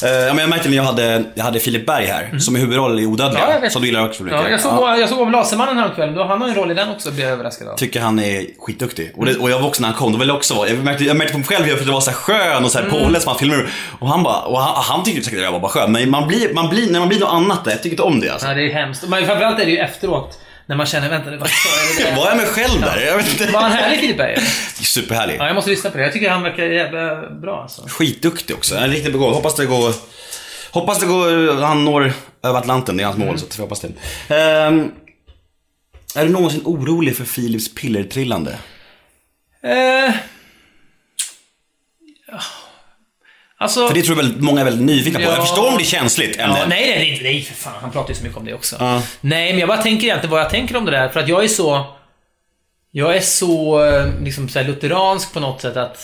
[0.02, 2.60] Eh, ja, men jag märkte när jag hade, jag hade Filip Berg här, som är
[2.60, 3.60] huvudroll i Odödliga.
[3.62, 3.70] Ja.
[3.70, 4.40] Som du gillar också mycket.
[4.40, 6.14] Ja, jag såg, jag såg om Lasermannen häromkvällen.
[6.14, 7.76] Då Han har en roll i den också, blev jag överraskad av.
[7.76, 9.12] Tycker han är skitduktig.
[9.16, 10.78] Och, det, och jag var också när han kom, då ville jag också vara, jag
[10.84, 13.02] märkte, jag märkte på mig själv jag var så här skön och så här Mm.
[13.02, 13.66] påläst som han filmade.
[13.98, 15.92] Och han bara, och han, han tyckte säkert att jag var bara skön.
[15.92, 18.20] Men man blir, man blir, när man blir något annat där, jag tycker inte om
[18.20, 18.48] det alltså.
[18.48, 19.08] Ja, det är hemskt.
[19.08, 20.38] Men framförallt är det ju efteråt.
[20.66, 22.16] När man känner, vänta, vad sa jag?
[22.16, 23.00] Var jag mig själv där?
[23.00, 23.52] Jag vet inte.
[23.52, 24.40] Var han härlig, Filip Berger?
[24.82, 25.36] Superhärlig.
[25.38, 26.04] Ja, jag måste lyssna på det.
[26.04, 27.82] Jag tycker han verkar jävla bra alltså.
[27.88, 28.74] Skitduktig också.
[28.74, 29.34] Han är riktigt begåvad.
[29.34, 29.94] Hoppas det går...
[30.70, 31.62] Hoppas det går...
[31.62, 32.12] Han når
[32.44, 32.96] över Atlanten.
[32.96, 33.88] Det är hans mål, så att vi hoppas det.
[34.36, 34.90] Ehm,
[36.14, 38.58] är du någonsin orolig för Philips pillertrillande?
[39.62, 40.14] Eh...
[43.60, 43.88] Alltså...
[43.88, 45.24] För det tror jag väldigt, många är väldigt nyfikna på.
[45.24, 45.30] Ja.
[45.30, 46.36] Jag förstår om det är känsligt.
[46.38, 47.72] Ja, nej, nej, nej, nej, för fan.
[47.80, 48.76] Han pratar ju så mycket om det också.
[48.78, 49.02] Ja.
[49.20, 51.08] Nej, men jag bara tänker egentligen vad jag tänker om det där.
[51.08, 51.86] För att jag är så...
[52.90, 55.98] Jag är så, eh, liksom så lutheransk på något sätt att...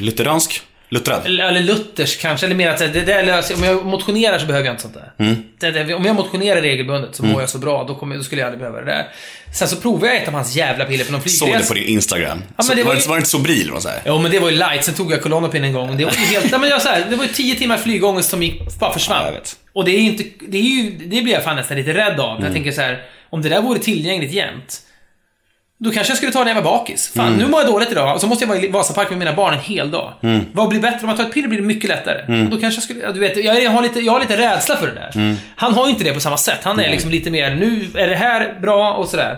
[0.00, 0.62] Lutheransk?
[0.92, 1.26] Luttrad?
[1.26, 4.72] Eller, luthersk kanske, eller mer att det där löser Om jag motionerar så behöver jag
[4.72, 5.12] inte sånt där.
[5.24, 5.42] Mm.
[5.60, 8.40] Det, det, om jag motionerar regelbundet så mår jag så bra, då, kommer, då skulle
[8.40, 9.06] jag aldrig behöva det där.
[9.54, 11.68] Sen så provade jag ett av hans jävla piller på någon Såg det flygresa.
[11.68, 12.38] på din Instagram.
[12.48, 13.70] Ja, men Så- det var ju- var det inte Sobril?
[13.70, 14.00] var så här?
[14.06, 14.84] Jo, men det var ju light.
[14.84, 15.96] Sen tog jag Klonopin en gång.
[15.96, 16.50] Det var ju helt...
[16.50, 19.32] nej, men jag, så här, det var ju tio timmars flygångest som gick, bara försvann.
[19.34, 19.40] Ja.
[19.72, 20.24] Och det är inte...
[20.48, 22.30] Det, är ju, det blir jag fan nästan lite rädd av.
[22.30, 22.44] Mm.
[22.44, 24.80] Jag tänker så här, om det där vore tillgängligt jämt.
[25.84, 27.12] Då kanske jag skulle ta det när jag var bakis.
[27.16, 27.38] Fan, Mm.
[27.38, 28.14] nu mår jag dåligt idag.
[28.14, 30.12] Och så måste jag vara i Vasapark med mina barn en hel dag.
[30.22, 30.40] Mm.
[30.52, 30.98] Vad blir bättre?
[31.00, 32.44] Om man tar ett piller blir det mycket lättare.
[32.44, 33.12] Och då kanske jag skulle...
[33.12, 35.10] Du vet, jag har, lite, jag har lite rädsla för det där.
[35.14, 35.36] Mm.
[35.56, 36.58] Han har ju inte det på samma sätt.
[36.62, 39.36] Han är liksom lite mer, nu är det här bra och sådär.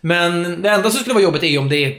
[0.00, 1.94] Men det enda som skulle vara jobbigt är om det är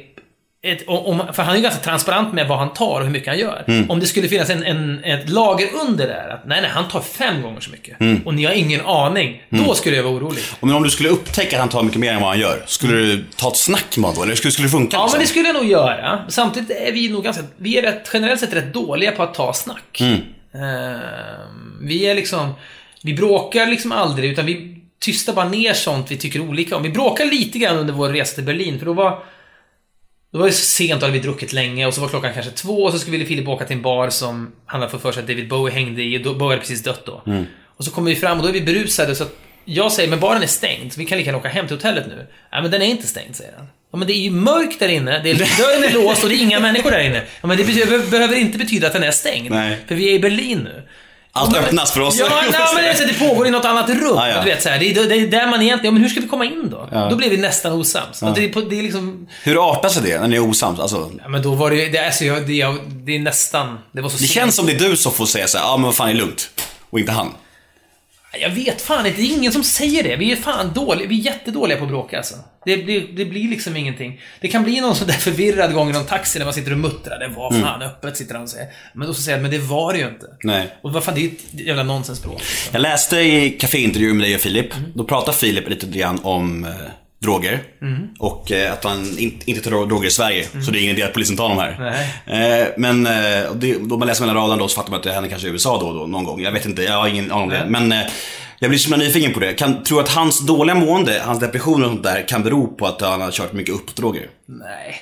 [0.66, 3.28] ett, om, för han är ju ganska transparent med vad han tar och hur mycket
[3.28, 3.64] han gör.
[3.68, 3.92] Mm.
[3.92, 7.02] Om det skulle finnas en, en, ett lager under där, att nej, nej, han tar
[7.02, 8.00] fem gånger så mycket.
[8.00, 8.22] Mm.
[8.26, 9.42] Och ni har ingen aning.
[9.50, 10.44] Då skulle jag vara orolig.
[10.62, 12.98] Men om du skulle upptäcka att han tar mycket mer än vad han gör, skulle
[12.98, 14.24] du ta ett snack med honom då?
[14.24, 14.98] Eller skulle, skulle det funka?
[14.98, 15.18] Ja, liksom?
[15.18, 16.20] men det skulle jag nog göra.
[16.30, 19.54] Samtidigt är vi nog ganska, vi är rätt, generellt sett rätt dåliga på att ta
[19.54, 20.02] snack.
[20.02, 20.20] Mm.
[20.54, 22.54] Ehm, vi är liksom,
[23.02, 26.84] vi bråkar liksom aldrig, utan vi tystar bara ner sånt vi tycker olika om.
[26.84, 29.24] Vi bråkade lite grann under vår resa till Berlin, för då var
[30.34, 32.52] då var det så sent, då hade vi druckit länge och så var klockan kanske
[32.52, 35.22] två och så skulle Filip åka till en bar som han hade fått för sig
[35.22, 36.18] att David Bowie hängde i.
[36.18, 37.24] och Bowie hade precis dött då.
[37.28, 37.46] Mm.
[37.78, 40.20] Och så kommer vi fram och då är vi berusade så att jag säger, men
[40.20, 42.28] baren är stängd, så vi kan lika gärna åka hem till hotellet nu.
[42.52, 43.68] Nej, men den är inte stängd, säger han.
[43.92, 46.36] Ja, men det är ju mörkt där inne, det är, dörren är låst och det
[46.36, 47.24] är inga människor där inne.
[47.42, 49.52] Ja, men det behöver, behöver inte betyda att den är stängd.
[49.52, 49.78] Nej.
[49.88, 50.84] För vi är i Berlin nu.
[51.36, 52.16] Allt Ja, öppnas för oss.
[52.20, 54.00] Ja, nej, men det, det pågår i något annat rum.
[54.16, 54.42] Ja, ja.
[54.44, 55.86] Du vet, så här, det, är, det är där man egentligen...
[55.86, 56.90] Ja, men hur ska vi komma in då?
[56.92, 57.10] Ja.
[57.10, 58.22] Då blir vi nästan osams.
[58.22, 59.28] Och det, det är liksom...
[59.44, 60.80] Hur artar sig det när ni är osams?
[60.80, 61.86] Alltså, Ja, men då var det.
[61.90, 63.80] Det, är så, jag- det, jag- det är nästan...
[63.92, 65.78] Det var så det känns som det är du som får säga så här, ja
[65.78, 66.50] men vad fan är lugnt.
[66.90, 67.30] Och inte han.
[68.42, 69.22] Jag vet fan inte.
[69.22, 70.16] Det är ingen som säger det.
[70.16, 71.08] Vi är fan dåliga.
[71.08, 72.36] Vi är jättedåliga på att bråka alltså.
[72.66, 74.22] Det, det, det blir liksom ingenting.
[74.42, 76.78] Det kan bli någon sån där förvirrad gång i någon taxi när man sitter och
[76.78, 77.20] muttrar.
[77.20, 78.68] Det var fan öppet, sitter han och säger.
[78.94, 80.26] Men då så säger jag, men det var det ju inte.
[80.44, 80.68] Nej.
[80.82, 82.40] Och vad fan, det är ett jävla nonsensspråk.
[82.40, 82.70] Liksom.
[82.72, 84.74] Jag läste i kaféintervju med dig och Filip.
[84.96, 86.68] Då pratar Filip lite grann om
[87.24, 87.64] droger.
[88.20, 90.48] Och eh, att han in, inte tar droger i Sverige.
[90.66, 91.96] Så det är ingen idé att polisen tar dem här.
[92.26, 95.14] Eh, men eh, det, då man läser mellan raderna då så fattar man att det
[95.14, 96.42] händer kanske i USA då och då, någon gång.
[96.42, 97.66] Jag vet inte, jag har ingen aning om det.
[97.68, 98.00] Men eh,
[98.60, 99.54] jag blir så himla nyfiken på det.
[99.54, 103.02] Kan, tror att hans dåliga mående, hans depressioner och sånt där kan bero på att
[103.02, 104.28] han har kört mycket uppdroger?
[104.46, 105.02] Nej.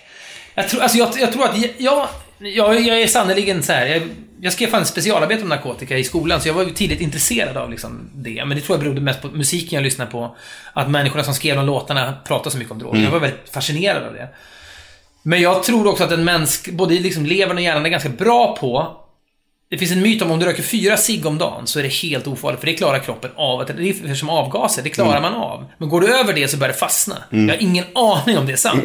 [0.56, 2.08] Jag tror, alltså jag, jag tror att jag, jag,
[2.40, 3.86] jag, jag är sannerligen så här.
[3.86, 4.02] Jag,
[4.44, 7.58] jag skrev fan ett specialarbete om narkotika i skolan, så jag var ju tidigt intresserad
[7.58, 8.46] av liksom det.
[8.46, 10.36] Men det tror jag berodde mest på musiken jag lyssnade på.
[10.74, 13.04] Att människorna som skrev de låtarna pratade så mycket om droger.
[13.04, 14.30] Jag var väldigt fascinerad av det.
[15.24, 18.58] Men jag tror också att en mänsk, både liksom levern och hjärnan är ganska bra
[18.60, 18.98] på
[19.72, 21.90] det finns en myt om om du röker fyra cigg om dagen så är det
[21.90, 23.62] helt ofarligt, för det klarar kroppen av.
[23.62, 25.66] Att det är som avgaser, det klarar man av.
[25.78, 27.16] Men går du över det så börjar det fastna.
[27.30, 28.84] Jag har ingen aning om det är sant.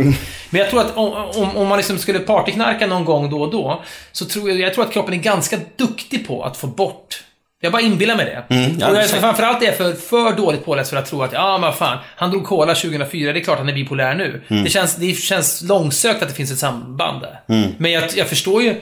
[0.51, 3.83] Men jag tror att om, om, man liksom skulle partyknarka någon gång då och då,
[4.13, 7.23] så tror jag, jag tror att kroppen är ganska duktig på att få bort
[7.61, 8.55] jag bara inbillar mig det.
[8.55, 9.21] Mm, ja, och jag, exakt.
[9.21, 12.31] framförallt är för, för dåligt påläst för att tro att, ja men vad fan, han
[12.31, 14.43] drog cola 2004, det är klart han är bipolär nu.
[14.49, 14.65] Mm.
[14.65, 17.57] Det, känns, det känns långsökt att det finns ett samband där.
[17.57, 17.71] Mm.
[17.79, 18.81] Men jag, jag förstår ju,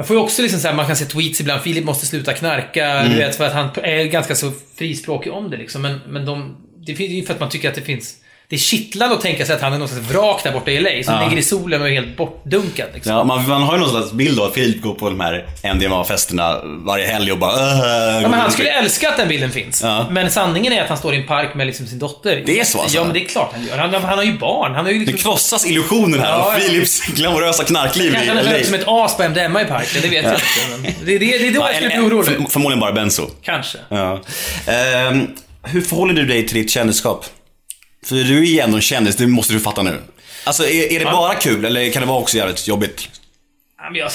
[0.00, 2.32] jag får ju också liksom så här, man kan se tweets ibland, Filip måste sluta
[2.32, 3.10] knarka, Mm.
[3.12, 5.82] du vet, för att han är ganska så frispråkig om det liksom.
[5.82, 8.16] Men, men de, det finns ju för att man tycker att det finns,
[8.50, 10.80] det är kittlande att tänka sig att han är något slags vrak där borta i
[10.80, 11.24] LA, som Ja.
[11.24, 13.12] ligger i solen och är helt bortdunkad liksom.
[13.12, 15.46] Ja, man, man har ju någon slags bild av att Filip går på de här
[15.62, 17.52] MDMA-festerna varje helg och bara
[18.22, 19.82] Ja, men han skulle älska att den bilden finns.
[19.82, 20.06] Ja.
[20.10, 22.42] Men sanningen är att han står i en park med liksom sin dotter.
[22.46, 22.96] Det är så, alltså?
[22.96, 23.78] Ja, men det är klart han gör.
[23.78, 24.74] Han, han har ju barn.
[24.74, 25.30] Han har ju Det liksom...
[25.32, 26.52] krossas illusionen här av.
[26.52, 28.64] Filips glamorösa knarkliv i han LA.
[28.64, 30.94] som ett as på MDMA i parken, det vet jag inte.
[31.04, 32.24] Det, det, det är då jag skulle bli orolig.
[32.26, 33.26] för, förmodligen bara benzo.
[33.42, 33.78] Kanske.
[33.88, 34.20] Ja.
[34.66, 35.26] Ehm,
[35.62, 37.24] hur förhåller du dig till ditt kändisskap?
[38.04, 39.98] För du är ju ändå en kändis, det måste du fatta nu.
[40.44, 43.10] Alltså, är, är det bara kul eller kan det vara också jävligt jobbigt?
[43.78, 44.10] Ja, men jag,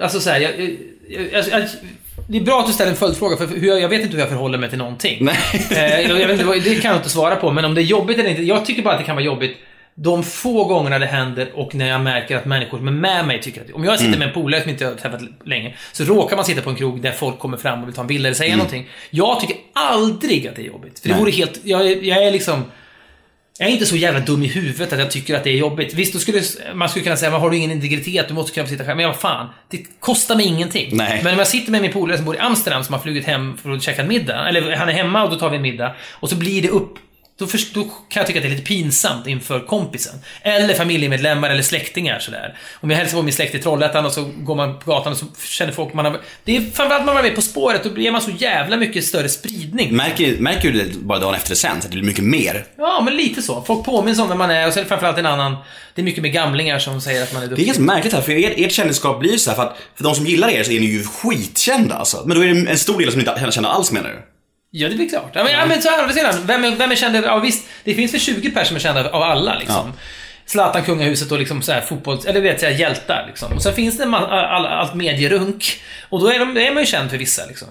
[0.00, 0.60] alltså så här, jag,
[1.08, 1.68] jag, jag, jag,
[2.28, 4.20] det är bra att du ställer en följdfråga, för hur jag, jag vet inte hur
[4.20, 5.24] jag förhåller mig till någonting.
[5.24, 5.36] Nej.
[5.70, 7.84] Eh, jag, jag vet inte, det kan jag inte svara på, men om det är
[7.84, 8.42] jobbigt eller inte.
[8.42, 9.56] Jag tycker bara att det kan vara jobbigt
[9.94, 13.42] de få gångerna det händer och när jag märker att människor som är med mig
[13.42, 13.70] tycker att...
[13.70, 16.62] Om jag sitter med en polare som inte har träffat länge, så råkar man sitta
[16.62, 18.88] på en krog där folk kommer fram och vill ta en bild eller säga någonting.
[19.10, 20.98] Jag tycker aldrig att det är jobbigt.
[20.98, 21.20] För det Nej.
[21.20, 21.60] vore helt...
[21.64, 22.64] Jag, jag är liksom...
[23.60, 25.94] Jag är inte så jävla dum i huvudet att jag tycker att det är jobbigt.
[25.94, 26.42] Visst, då skulle
[26.74, 28.28] man skulle kunna säga, har du ingen integritet?
[28.28, 28.96] Du måste kunna få sitta själv.
[28.96, 30.96] Men vad fan, det kostar mig ingenting.
[30.96, 31.20] Nej.
[31.24, 33.56] Men om jag sitter med min polare som bor i Amsterdam som har flugit hem
[33.56, 35.94] för att käka en middag, eller han är hemma och då tar vi en middag,
[36.10, 36.98] och så blir det upp
[37.40, 40.14] då, först, då kan jag tycka att det är lite pinsamt inför kompisen.
[40.42, 42.58] Eller familjemedlemmar eller släktingar sådär.
[42.80, 45.18] Om jag hälsar på min släkt i Trollhättan och så går man på gatan och
[45.18, 46.20] så känner folk man har...
[46.44, 49.04] Det är framförallt när man är med På spåret, då blir man så jävla mycket
[49.04, 49.96] större spridning.
[49.96, 52.64] Märker, märker du det bara dagen efter det sen, så att det blir mycket mer?
[52.78, 53.62] Ja, men lite så.
[53.62, 55.56] Folk påminns om vem man är och så är det framförallt en annan...
[55.94, 57.66] Det är mycket med gamlingar som säger att man är Det är duktig.
[57.66, 60.14] ganska märkligt här, för ert, ert kändisskap blir ju så här, för att för de
[60.14, 62.22] som gillar er så är ni ju skitkända alltså.
[62.26, 64.22] Men då är det en stor del som inte känner alls menar du?
[64.70, 65.30] Ja, det blir klart.
[65.34, 67.16] Ja, men, ja, men så här, å sidan, vem är, vem är känd?
[67.16, 69.92] Ja, visst, det finns väl 20 personer som är kända av alla liksom.
[70.46, 72.24] Zlatan, kungahuset och liksom så här fotbolls...
[72.24, 73.52] Eller vet jag, hjältar liksom.
[73.52, 75.80] Och sen finns det man, all, allt medierunk.
[76.08, 77.68] Och då är, de, är man ju känd för vissa liksom.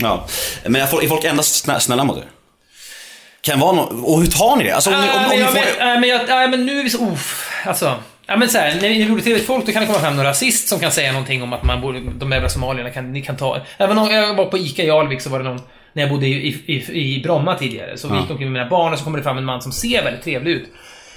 [0.00, 0.26] Ja.
[0.66, 2.24] Men är folk, är folk endast snä- snälla mot er?
[3.40, 4.72] Kan vara no- och hur tar ni det?
[4.72, 5.78] Alltså om, ni, Nej, om, om men ni får...
[5.84, 7.12] nej, men jag, nej, men nu är vi så...
[7.12, 7.94] Uff, alltså.
[8.26, 10.24] Ja, men så här, när vi gjorde TV Folk, då kan det komma fram någon
[10.24, 13.36] rasist som kan säga någonting om att man borde, de jävla somalierna kan, ni kan
[13.36, 13.60] ta...
[13.78, 15.62] Även om jag var på ICA i Alvik så var det någon,
[15.92, 18.92] när jag bodde i, i, i, Bromma tidigare, så vi gick omkring med mina barn
[18.92, 20.68] och så kommer det fram en man som ser väldigt trevlig ut.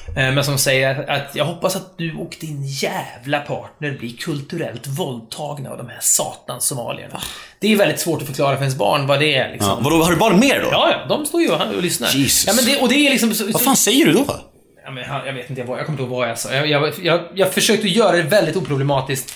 [0.07, 4.87] Eh, Men som säger att jag hoppas att du och din jävla partner blir kulturellt
[4.87, 7.21] våldtagna av de här satans somalierna.
[7.59, 9.69] Det är väldigt svårt att förklara för ens barn vad det är liksom.
[9.69, 10.67] Ja, vadå, har du barn med då?
[10.71, 12.09] Ja, ja, de står ju och, och lyssnar.
[12.09, 12.47] Jesus.
[12.47, 13.33] Ja, men det, och det är liksom...
[13.33, 14.25] Så, Vad fan säger du då?
[14.85, 16.53] Ja, men jag, jag vet inte vad, jag kommer inte ihåg vad jag sa.
[16.53, 19.35] Jag, jag, jag, jag försökte göra det väldigt oproblematiskt.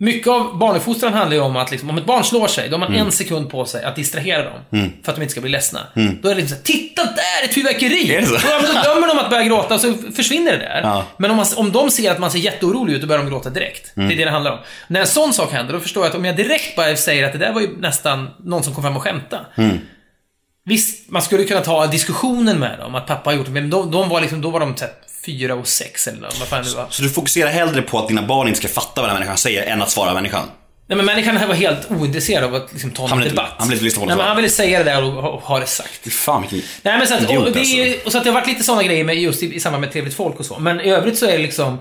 [0.00, 2.78] Mycket av barnuppfostran handlar ju om att liksom, om ett barn slår sig, då har
[2.78, 3.06] man Mm.
[3.06, 4.60] en sekund på sig att distrahera dem.
[5.02, 5.80] För att de inte ska bli ledsna.
[5.94, 7.44] Då är det liksom såhär, titta där!
[7.44, 8.14] Ett fyrverkeri!
[8.14, 8.34] Är det så?
[8.34, 10.80] Ja, men då dömer de att börja gråta och så försvinner det där.
[10.82, 11.04] Ja.
[11.16, 13.50] Men om, man, om de ser att man ser jätteorolig ut, då börjar de gråta
[13.50, 13.96] direkt.
[13.96, 14.08] Mm.
[14.08, 14.58] Det är det det handlar om.
[14.88, 17.32] När en sån sak händer, då förstår jag att om jag direkt bara säger att
[17.32, 19.44] det där var ju nästan någon som kom fram och skämtade.
[19.56, 19.78] Mm.
[20.64, 23.90] Visst, man skulle kunna ta diskussionen med dem, att pappa har gjort det, men de,
[23.90, 24.94] de var liksom, då var de så här,
[25.28, 26.86] fyra och sex eller vad fan det var.
[26.90, 29.36] Så du fokuserar hellre på att dina barn inte ska fatta vad den här människan
[29.38, 30.44] säger än att svara människan?
[30.86, 33.42] Nej men människan här var helt ointresserad av att liksom, ta Han någon vill inte-
[33.42, 33.54] debatt.
[33.58, 35.60] han vill inte lyssna på Nej, men han ville säga det där och ha, ha
[35.60, 36.12] det sagt.
[36.12, 36.62] Fan vilken...
[36.82, 38.06] Nej men så att, och, det alltså.
[38.06, 39.92] och så att det har varit lite sådana grejer med just i, i samband med
[39.92, 40.58] Trevligt Folk och så.
[40.58, 41.78] Men i övrigt så är det liksom...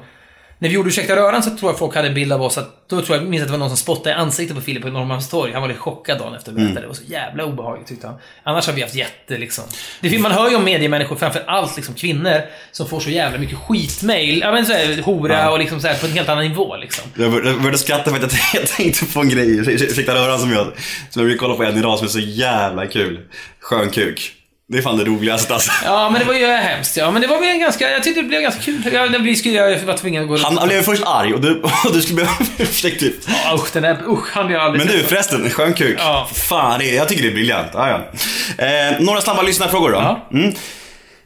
[0.60, 2.90] När vi gjorde Ursäkta Röran så tror jag folk hade en bild av oss att...
[2.90, 4.90] Då tror jag, minns att det var någon som spottade i ansiktet på Filip på
[4.90, 5.52] Norrmalmstorg.
[5.54, 6.64] Han var lite chockad dagen efter att Mm.
[6.68, 6.82] berättade.
[6.86, 8.16] Det var så jävla obehagligt tyckte han.
[8.44, 9.64] Annars har vi haft jätte liksom...
[10.02, 12.42] Det, man hör ju om mediemänniskor, framför allt liksom kvinnor,
[12.72, 14.40] som får så jävla mycket skitmail.
[14.40, 15.50] Ja men såhär hora Ja.
[15.52, 17.04] och liksom så här på en helt annan nivå liksom.
[17.16, 20.40] Jag bör- jag började skratta för att jag- jag tänkte på en grej, ursäkta röran
[20.40, 20.66] som jag,
[21.10, 23.20] som jag brukar kolla på en idag som är så jävla kul.
[23.60, 24.34] Skön kuk.
[24.70, 25.72] Det är fan det roligaste alltså.
[25.86, 26.98] Ja, men det var ju hemskt.
[26.98, 27.92] Ja, men det var väl ganska...
[27.92, 28.90] Jag tyckte det blev ganska kul.
[28.94, 31.94] Jag, vi skulle, jag var tvungen att gå Han, blev först arg och du, och
[31.94, 33.16] du skulle be om ursäkt typ.
[33.28, 33.98] Ja, usch, den där...
[34.08, 35.98] Usch, han blev aldrig Men du förresten, skön kuk.
[36.00, 36.30] Ja.
[36.34, 37.76] Fan, det jag tycker det är briljant.
[37.76, 38.66] Ah, ja.
[38.66, 39.98] eh, några snabba lyssnarfrågor då.
[39.98, 40.28] Ja.
[40.34, 40.54] Mm.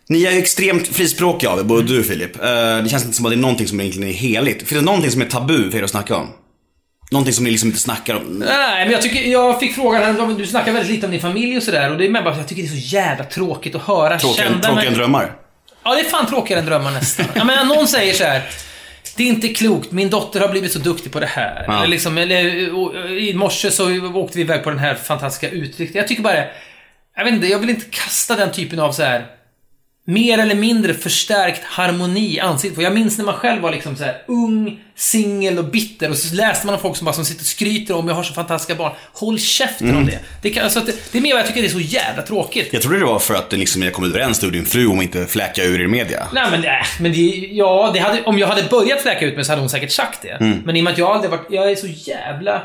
[0.10, 2.36] Ni är ju extremt frispråkiga av er, både du och Filip.
[2.36, 2.44] Eh,
[2.84, 4.58] det känns inte som att det är någonting som egentligen är heligt.
[4.58, 6.28] Finns det någonting som är tabu för er att snacka om?
[7.12, 8.24] Någonting som ni liksom inte snackar om?
[8.24, 9.22] Nej, men jag tycker...
[9.22, 11.92] Jag fick frågan här, du snackar väldigt lite om din familj och sådär.
[11.92, 14.20] Och det är med bara att jag tycker det är så jävla tråkigt att höra
[14.20, 14.68] Tråkigare, kända...
[14.68, 15.32] tråkigare än men- drömmar?
[15.84, 17.26] Ja, det är fan tråkigare än drömmar nästan.
[17.34, 18.42] Ja, men någon säger så här.
[19.18, 21.66] Det är inte klokt, min dotter har blivit så duktig på det här.
[21.68, 21.78] Ja.
[21.78, 25.98] Eller liksom, eller, och, I morse så åkte vi iväg på den här fantastiska utflykten.
[25.98, 26.36] Jag tycker bara...
[27.16, 29.26] Jag vet inte, jag vill inte kasta den typen av så här
[30.06, 32.82] mer eller mindre förstärkt harmoni i ansiktet på.
[32.82, 36.36] Jag minns när man själv var liksom så här ung, singel och bitter och så
[36.36, 38.76] läste man om folk som bara som sitter och skryter om jag har så fantastiska
[38.76, 38.92] barn.
[39.14, 40.00] Håll käften Mm.
[40.02, 40.20] om det.
[40.42, 41.12] Det, kan, alltså det.
[41.12, 42.70] det är mer vad jag tycker det är så jävla tråkigt.
[42.72, 45.04] Jag trodde det var för att liksom kom överens du och din fru om att
[45.04, 46.28] inte fläka ur er i media.
[46.34, 47.20] Nej men, nej, men det,
[47.52, 50.22] ja, det hade, om jag hade börjat fläka ut mig så hade hon säkert sagt
[50.22, 50.30] det.
[50.30, 50.58] Mm.
[50.66, 52.64] Men i och med att jag aldrig varit, jag är så jävla...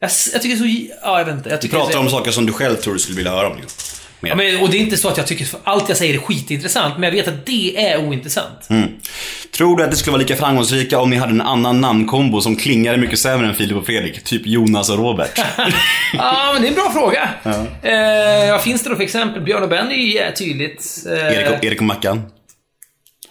[0.00, 0.64] Jag, jag tycker så,
[1.02, 1.50] ja jag vet inte.
[1.50, 3.56] Jag Du pratar så- om saker som du själv tror du skulle vilja höra om.
[3.56, 3.78] Liksom.
[4.20, 6.18] Ja, men, och det är inte så att jag tycker att allt jag säger är
[6.18, 8.66] skitintressant, men jag vet att det är ointressant.
[8.70, 8.88] Mm.
[9.56, 12.56] Tror du att det skulle vara lika framgångsrika om ni hade en annan namnkombo som
[12.56, 14.24] klingade mycket sämre än Filip och Fredrik?
[14.24, 15.38] Typ Jonas och Robert.
[16.12, 17.28] Ja, men det är en bra fråga.
[17.82, 19.42] Eh, vad finns det då för exempel?
[19.42, 21.04] Björn och Benny är ju tydligt.
[21.06, 22.22] Eh, Erik och, Erik och Mackan.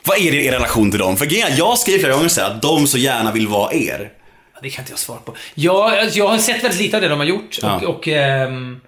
[0.05, 1.17] Vad är det er relation till dem?
[1.17, 1.27] För
[1.57, 4.09] jag skriver flera gånger så att de så gärna vill vara er.
[4.53, 5.35] Ja, Det kan inte jag svara på.
[5.55, 7.57] Jag, jag har sett väldigt lite av det de har gjort.
[7.61, 7.75] Ja.
[7.75, 8.79] Och, och ehm,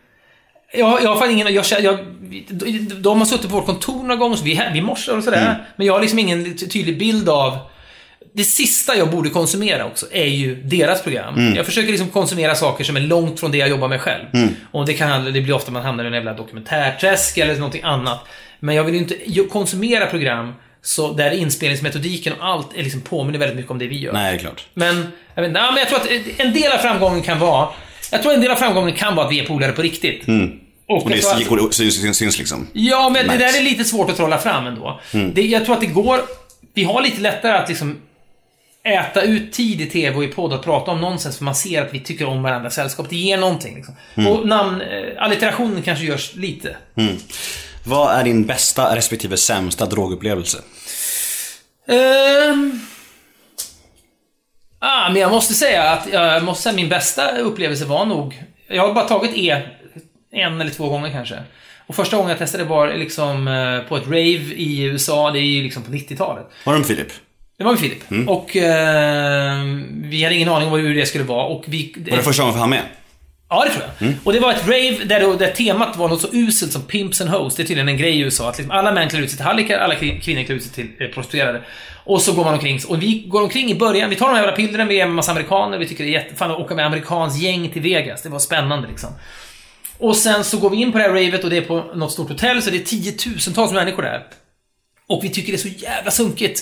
[0.73, 1.53] jag, jag har fan ingen...
[1.53, 1.99] Jag, jag,
[3.01, 5.41] de- har suttit på vårt kontor några gånger, så vi, vi morsar och sådär.
[5.41, 5.55] Mm.
[5.75, 7.57] Men jag har liksom ingen ty- tydlig bild av...
[8.33, 11.35] Det sista jag borde konsumera också är ju deras program.
[11.35, 11.55] Mm.
[11.55, 14.23] Jag försöker liksom konsumera saker som är långt från det jag jobbar med själv.
[14.33, 14.49] Mm.
[14.71, 18.25] Och det, kan, det blir ofta man hamnar i en jävla dokumentärträsk eller någonting annat.
[18.59, 19.15] Men jag vill ju inte
[19.51, 23.99] konsumera program så där inspelningsmetodiken och allt är liksom påminner väldigt mycket om det vi
[23.99, 24.13] gör.
[24.13, 24.65] Nej, är klart.
[24.73, 27.67] Men, jag vet inte, ja, men jag tror att en del av framgången kan vara...
[28.11, 30.27] Jag tror en del av framgången kan vara att vi är polare på riktigt.
[30.27, 30.51] Mm.
[30.87, 32.67] Och, Och det att, går- syns, syns, syns liksom.
[32.73, 33.53] ja, men det Märks.
[33.53, 34.99] där är lite svårt att trolla fram ändå.
[35.13, 35.33] Mm.
[35.33, 36.21] Det, jag tror att det går...
[36.73, 37.97] Vi har lite lättare att liksom
[38.83, 41.81] äta ut tid i TV och i podd och prata om nonsens för man ser
[41.81, 43.09] att vi tycker om varandras sällskap.
[43.09, 43.75] Det ger någonting.
[43.75, 43.95] Liksom.
[44.15, 44.31] Mm.
[44.31, 44.81] Och namn...
[44.81, 46.77] Eh, allitterationen kanske görs lite.
[47.83, 50.57] Vad är din bästa respektive sämsta drogupplevelse?
[51.87, 52.79] Ehm.
[54.79, 58.43] Ah, men jag måste säga att jag måste säga min bästa upplevelse var nog...
[58.67, 59.61] Jag har bara tagit E
[60.31, 61.39] en eller två gånger kanske.
[61.87, 65.43] Och första gången jag testade var liksom eh, på ett rave i USA, det är
[65.43, 66.45] ju liksom på 90-talet.
[66.63, 67.07] Var det med Filip?
[67.57, 68.11] Det var med Filip.
[68.11, 68.29] Mm.
[68.29, 71.93] Och eh, vi hade ingen aning om hur det skulle vara och vi...
[72.09, 72.83] Var det första gången för han med?
[73.49, 74.13] Ja, det tror jag.
[74.23, 77.21] Och det var ett rave där, då, där temat var något så uselt som Pimps
[77.21, 77.55] and Hoes.
[77.55, 78.49] Det är tydligen en grej i USA.
[78.49, 80.71] Att liksom alla män klär ut sig till hallickar, alla kvin- kvinnor klär ut sig
[80.71, 81.61] till eh, prostituerade.
[82.03, 82.79] Och så går man omkring.
[82.87, 84.09] Och vi går omkring i början.
[84.09, 85.77] Vi tar de här jävla pillren, vi är en massa amerikaner.
[85.77, 88.21] Vi tycker det är jättefan att åka med amerikans gäng till Vegas.
[88.21, 89.09] Det var spännande liksom.
[89.97, 92.11] Och sen så går vi in på det här ravet och det är på något
[92.11, 94.23] stort hotell, så det är tiotusentals människor där.
[95.07, 96.61] Och vi tycker det är så jävla sunkigt.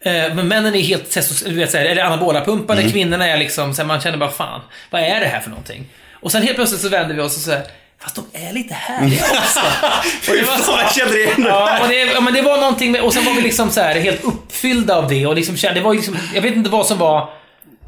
[0.00, 2.92] Eh, Men männen är helt testos- du vet, så här, eller anabola pumpade, Mm.
[2.92, 4.60] kvinnorna är liksom, så här, man känner bara fan,
[4.90, 5.86] vad är det här för någonting?
[6.20, 7.62] Och sen helt plötsligt så vänder vi oss och så här,
[8.02, 9.60] fast de är lite härliga också.
[10.30, 11.48] Och det var så- Fan, jag kände igen det.
[11.48, 13.94] Ja, och det, men det var någonting med, och sen var vi liksom så här
[14.00, 16.86] helt uppfyllda av det och liksom kände, det var ju liksom, jag vet inte vad
[16.86, 17.28] som var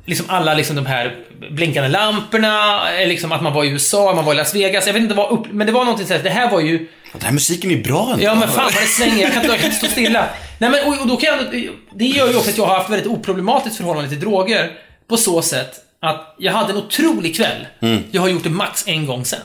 [0.05, 1.17] Liksom alla liksom de här
[1.51, 4.87] blinkande lamporna, eh, liksom att man var i USA, man var i Las Vegas.
[4.87, 6.89] Jag vet inte vad upp, men det var någonting så här, det här var ju...
[7.13, 8.25] Den här musiken är bra ändå.
[8.25, 10.27] Ja men fan vad det svänger, jag kan inte, jag kan inte stå stilla.
[10.59, 12.91] Nej men och, och då kan jag, det gör ju också att jag har haft
[12.91, 14.71] väldigt oproblematiskt förhållande till droger.
[15.09, 17.67] På så sätt att jag hade en otrolig kväll.
[18.11, 19.41] Jag har gjort det max en gång sen.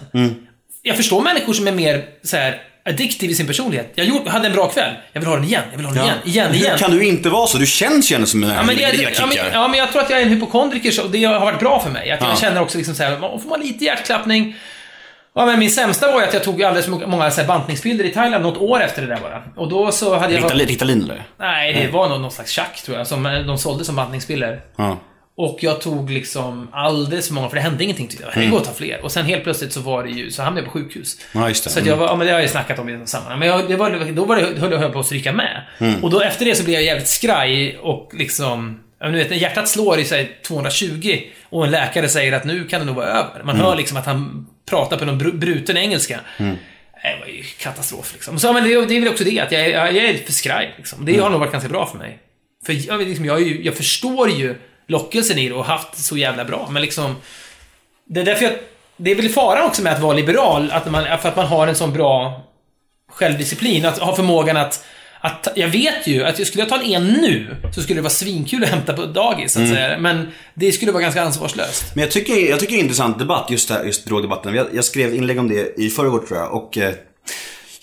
[0.82, 3.91] Jag förstår människor som är mer så här addictive i sin personlighet.
[3.95, 4.93] Jag gjorde, hade en bra kväll.
[5.14, 6.78] Jag vill ha den igen, jag vill ha den igen, igen, Hur igen.
[6.78, 7.58] kan du inte vara så?
[7.58, 8.88] Du känns ju ändå som en Ja men, ja,
[9.28, 11.80] men, ja, men jag tror att jag är en hypokondriker, så det har varit bra
[11.80, 12.12] för mig.
[12.12, 12.36] Att jag Ja.
[12.36, 14.56] känner också liksom så här, får man lite hjärtklappning.
[15.36, 18.06] Ja, men min sämsta var ju att jag tog alldeles för många så här bantningsbilder
[18.06, 19.43] i Thailand något år efter det där bara.
[19.56, 20.43] Och då så hade jag...
[20.43, 21.24] Ritalin, Ritalin eller?
[21.39, 24.62] Nej, det var nog någon slags tjack tror jag, som eh, de sålde som bantningspiller.
[24.78, 24.97] Ja.
[25.38, 28.43] Och jag tog liksom alldeles för många, för det hände ingenting tyckte jag.
[28.43, 29.01] Det går att ta fler.
[29.03, 31.17] Och sen helt plötsligt så var det ju, så hamnade jag på sjukhus.
[31.33, 31.69] Ja, just det.
[31.69, 33.39] Så att jag var, ja men det har jag ju snackat om i något sammanhang.
[33.39, 35.61] Men jag, det var, då var det, höll jag på att stryka med.
[36.03, 38.79] Och då efter det så blev jag jävligt skraj och liksom...
[38.99, 41.17] Men du vet, när hjärtat slår i sig 220
[41.49, 43.43] och en läkare säger att nu kan det nog vara över.
[43.43, 46.19] Man hör liksom att han pratar på någon bru- bruten engelska.
[46.38, 48.39] Det var ju katastrof liksom.
[48.39, 50.31] Så, men det, det är väl också det, att jag, är- jag, jag är för
[50.33, 50.73] skraj.
[50.77, 51.05] Liksom.
[51.05, 52.19] Det har nog varit ganska bra för mig.
[52.65, 54.55] För jag, liksom, jag, jag förstår ju
[54.88, 56.69] lockelsen i det och haft det så jävla bra.
[56.71, 57.15] Men liksom...
[58.05, 58.53] Det är därför jag...
[58.97, 61.67] Det är väl faran också med att vara liberal, att man, för att man har
[61.67, 62.41] en sån bra
[63.07, 64.86] självdisciplin, att ha förmågan att
[65.25, 68.09] att, jag vet ju att skulle jag ta en en nu, så skulle det vara
[68.09, 69.97] svinkul att hämta på dagis, så att säga.
[69.97, 71.95] Men det skulle vara ganska ansvarslöst.
[71.95, 74.55] Men jag tycker, jag tycker det är en intressant debatt, just, här, just drogdebatten.
[74.55, 76.53] Jag, jag skrev inlägg om det i förrgår tror jag.
[76.53, 76.93] Och eh,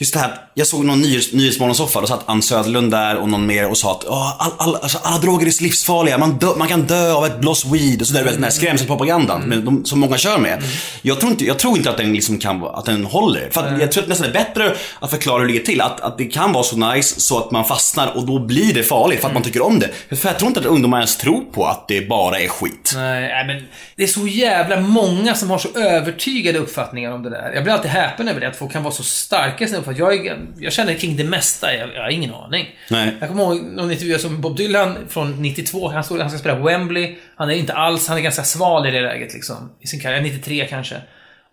[0.03, 3.46] just det här, jag såg någon nyhets, nyhetsmorgonsoffa, då satt Ann Söderlund där och någon
[3.46, 6.68] mer och sa att "Åh, all, all, alltså, alla droger är livsfarliga, man, dö, man
[6.68, 8.24] kan dö av ett bloss weed och sådär.
[8.24, 10.62] Den här skrämselpropagandan men de, som många kör med.
[11.03, 13.48] Jag, tror inte, jag tror inte att den liksom kan att den håller.
[13.50, 15.80] För att jag tror att nästan det är bättre att förklara hur det ligger till.
[15.80, 18.82] Att, att det kan vara så nice så att man fastnar och då blir det
[18.82, 20.16] farligt för att man tycker om det.
[20.16, 22.92] För jag tror inte att ungdomar ens tror på att det bara är skit.
[22.94, 27.30] Nej, nej, men det är så jävla många som har så övertygade uppfattningar om det
[27.30, 27.53] där.
[27.55, 29.91] Jag blir alltid häpen över det, att folk kan vara så starka i sina uppfattningar.
[29.99, 32.66] Jag, är- jag känner kring det mesta, jag, jag har ingen aning.
[32.90, 33.14] Nej.
[33.20, 36.59] Jag kommer ihåg någon intervju som Bob Dylan från 92, han, stod, han ska spela
[36.59, 37.16] Wembley.
[37.36, 39.72] Han är inte alls, han är ganska sval i det läget liksom.
[39.80, 40.97] I sin karriär, 93 kanske.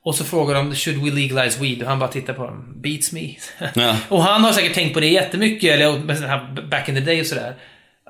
[0.03, 1.81] Och så frågar de, should we legalize weed?
[1.83, 3.35] Och han bara tittar på dem, beats me.
[3.73, 3.95] Ja.
[4.09, 7.55] och han har säkert tänkt på det jättemycket, eller back in the day och sådär.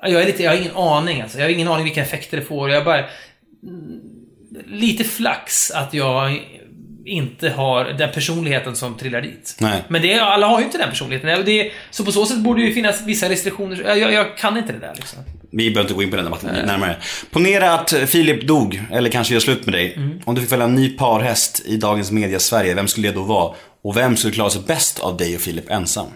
[0.02, 1.38] Jag, är lite, jag har ingen aning alltså.
[1.38, 2.70] Jag har ingen aning vilka effekter det får.
[2.70, 3.04] Jag bara...
[4.66, 6.40] Lite flax att jag
[7.10, 9.56] inte har den personligheten som trillar dit.
[9.60, 9.82] Nej.
[9.88, 11.44] Men det, alla har ju inte den personligheten.
[11.44, 13.96] Det, så på så sätt borde det ju finnas vissa restriktioner.
[13.98, 15.18] Jag, jag, kan inte det där liksom.
[15.52, 16.96] Vi behöver inte gå in på den debatten närmare.
[17.30, 19.94] Ponera att Filip dog, eller kanske gör slut med dig.
[19.96, 20.20] Mm.
[20.24, 23.22] Om du fick välja en ny parhäst i dagens media Sverige, vem skulle det då
[23.22, 23.54] vara?
[23.82, 26.06] Och vem skulle klara sig bäst av dig och Filip ensam?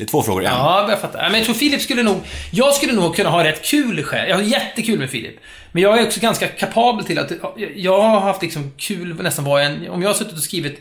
[0.00, 0.52] Det är två frågor i en.
[0.52, 1.22] Ja, jag fattar.
[1.22, 2.20] Men jag tror Filip skulle nog...
[2.50, 4.28] Jag skulle nog kunna ha rätt kul själv.
[4.28, 5.36] Jag har jättekul med Filip.
[5.72, 7.32] Men jag är också ganska kapabel till att...
[7.76, 9.72] Jag har haft liksom kul nästan vad jag.
[9.90, 10.80] Om jag har suttit och skrivit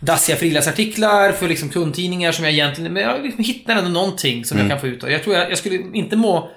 [0.00, 2.92] dassiga frilansartiklar för liksom kundtidningar som jag egentligen...
[2.92, 5.10] Men jag liksom hittar ändå någonting som jag kan få ut av.
[5.10, 6.50] Jag tror jag, jag skulle inte må...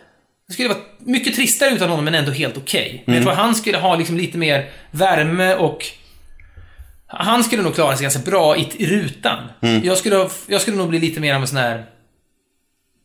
[0.48, 3.04] Jag skulle vara mycket tristare utan honom, men ändå helt okej.
[3.06, 5.86] Men jag tror han skulle ha liksom lite mer värme och...
[7.12, 9.38] Han skulle nog klara sig ganska bra i, i rutan.
[9.84, 11.86] Jag, skulle, jag skulle nog bli lite mer av en sån här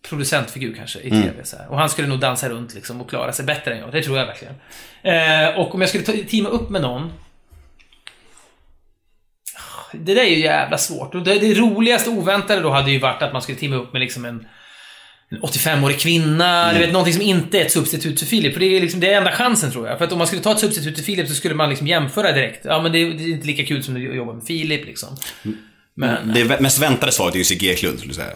[0.09, 1.33] producentfigur kanske i TV.
[1.45, 1.71] Så här.
[1.71, 3.93] Och han skulle nog dansa runt liksom och klara sig bättre än jag.
[3.93, 4.55] Det tror jag verkligen.
[5.03, 7.13] Eh, och om jag skulle ta, teama upp med någon.
[9.93, 11.15] Det där är ju jävla svårt.
[11.15, 14.01] Och det, det roligaste oväntade då hade ju varit att man skulle teama upp med
[14.01, 14.47] liksom en,
[15.29, 16.73] en 85-årig kvinna.
[16.73, 18.53] Du vet, någonting som inte är ett substitut för Filip.
[18.53, 19.99] För det är liksom det är enda chansen tror jag.
[19.99, 22.33] För att om man skulle ta ett substitut till Filip så skulle man liksom jämföra
[22.33, 22.65] direkt.
[22.65, 25.17] Ja, men det, är- det är inte lika kul som att jobba med Filip liksom.
[25.97, 28.33] Men, Det vä- mest väntade svaret är ju Sigge Eklund, skulle du säga.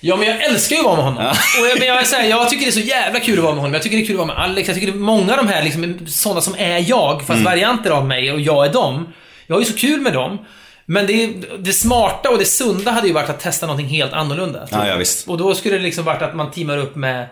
[0.00, 1.26] Ja, men jag älskar ju att vara med honom.
[1.60, 3.60] Och jag, men jag, här, jag tycker det är så jävla kul att vara med
[3.60, 3.74] honom.
[3.74, 4.68] Jag tycker det är kul att vara med Alex.
[4.68, 7.90] Jag tycker det är många av de här liksom, sådana som är jag, fast varianter
[7.90, 9.12] av mig och jag är dem.
[9.46, 10.46] Jag har ju så kul med dem.
[10.86, 11.26] Men det,
[11.58, 14.68] det smarta och det sunda hade ju varit att testa någonting helt annorlunda.
[14.70, 15.28] Ja, ja, visst.
[15.28, 17.26] Och då skulle det liksom varit att man teamar upp med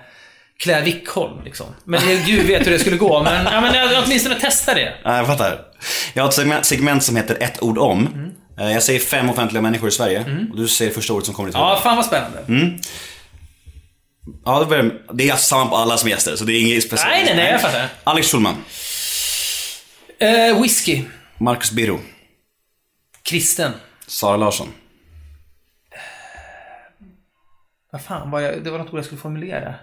[0.59, 1.66] Claire Wickholm, liksom.
[1.85, 3.22] Men gud vet hur det skulle gå.
[3.22, 4.95] Men, ja, men jag, åtminstone testa det.
[5.05, 5.59] Ja, jag fattar.
[6.14, 8.07] Jag har ett segment, segment som heter ett ord om.
[8.07, 8.31] Mm.
[8.59, 10.47] Eh, Jag säger fem offentliga människor i Sverige.
[10.51, 11.69] Och du säger första ordet som kommer i ditt huvud.
[11.71, 12.45] Ja, fan vad spännande.
[14.45, 17.11] Ja, det, börjar, det är samma på alla som gäster, så det är inget speciellt.
[17.11, 17.89] Nej, nej, nej, jag fattar.
[18.05, 18.55] Alex Schulman.
[20.19, 21.03] Eh, whisky.
[21.39, 22.01] Marcus Birro.
[23.23, 23.73] Kristen.
[24.07, 24.69] Sara Larsson.
[27.93, 29.75] Vad fan var jag, det var något ord jag skulle formulera.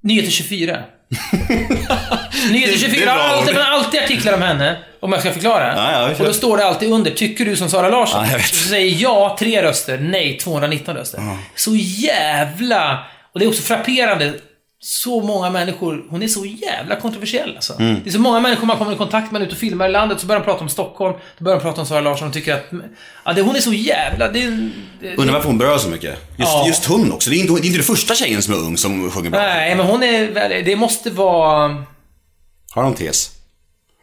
[0.00, 0.84] Nyheter 24.
[2.50, 4.76] Nyheter 24 Det är bra har alltid, har alltid artiklar om henne.
[5.00, 5.74] Om jag ska förklara.
[5.76, 8.24] Ja, ja, och då står det alltid under, tycker du som Sara Larsson?
[8.24, 8.44] Ja, jag.
[8.44, 11.20] Så säger ja, tre röster, nej, 219 röster.
[11.54, 13.04] Så jävla...
[13.32, 14.34] Och det är också frapperande.
[14.86, 17.72] Så många människor, hon är så jävla kontroversiell alltså.
[17.78, 18.00] Mm.
[18.04, 20.20] Det är så många människor man kommer i kontakt med ute och filmar i landet,
[20.20, 22.54] så börjar de prata om Stockholm, då börjar de prata om Sara Larsson och tycker
[22.54, 22.64] att...
[23.24, 24.28] Ja, det, hon är så jävla...
[24.28, 24.40] Det,
[25.00, 26.10] det, Undrar varför hon berör så mycket.
[26.10, 26.64] Just, Ja.
[26.66, 27.30] just hon också.
[27.30, 29.40] Det är, inte, det är inte den första tjejen som är ung som sjunger bra.
[29.40, 31.84] Nej, men hon är Det måste vara...
[32.74, 33.30] Har de tes?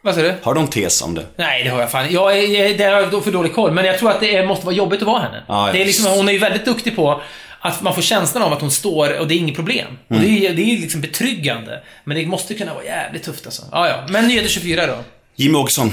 [0.02, 0.38] Vad säger du?
[0.42, 1.26] Har de tes om det?
[1.36, 3.98] Nej, det har jag fan jag är, Det har jag för dålig koll, men jag
[3.98, 5.42] tror att det måste vara jobbigt att vara henne.
[5.48, 7.22] Ja, det är liksom, hon är ju väldigt duktig på
[7.64, 9.98] att man får känslan av att hon står och det är inget problem.
[10.08, 10.24] Och Mm.
[10.28, 11.82] det är, det är liksom betryggande.
[12.04, 13.62] Men det måste kunna vara jävligt tufft alltså.
[13.72, 14.06] Ja, ja.
[14.08, 15.04] Men Nyheter 24 då?
[15.36, 15.92] Jimmy Åkesson.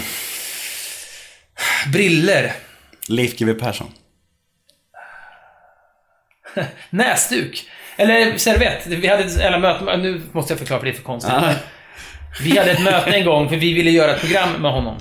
[1.93, 2.53] Briller.
[3.07, 3.87] Leif GW Persson.
[6.89, 7.69] Näsduk.
[7.97, 8.87] Eller servett.
[8.87, 11.33] Vi hade ett jävla möte, nu måste jag förklara för det är för konstigt.
[12.43, 14.97] Vi hade ett möte en gång för vi ville göra ett program med honom.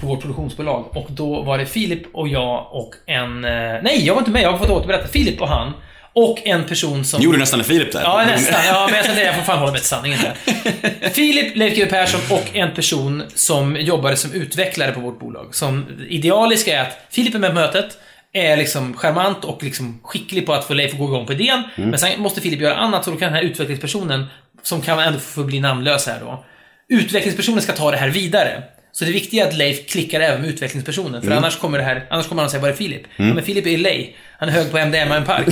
[0.00, 0.96] På vårt produktionsbolag.
[0.96, 3.44] Och då var det Filip och jag och en...
[3.44, 3.50] eh,
[3.82, 4.42] Nej, jag var inte med.
[4.42, 5.08] Jag har fått återberätta.
[5.08, 5.72] Filip och han.
[6.12, 7.22] Och en person som...
[7.22, 8.00] Gjorde nästan en Filip där.
[8.02, 8.60] Ja, nästan.
[8.66, 11.10] Ja, men jag, tänkte, jag får fan hålla mig till sanningen där.
[11.10, 15.54] Filip, Leif GW Persson och en person som jobbade som utvecklare på vårt bolag.
[15.54, 17.98] Som idealiska är att Filip är med på mötet,
[18.32, 21.62] är liksom charmant och liksom skicklig på att få Leif att gå igång på idén.
[21.76, 24.26] Men sen måste Filip göra annat, så då kan den här utvecklingspersonen,
[24.62, 26.44] som kan ändå få bli namnlös här då,
[26.88, 28.62] utvecklingspersonen ska ta det här vidare.
[28.98, 32.06] Så det viktiga är att Leif klickar även med utvecklingspersonen, för annars kommer det här,
[32.10, 33.02] annars kommer han säga var är Filip?
[33.16, 34.16] Ja, men Filip är i Lej.
[34.38, 35.46] Han är hög på MDMA i en park.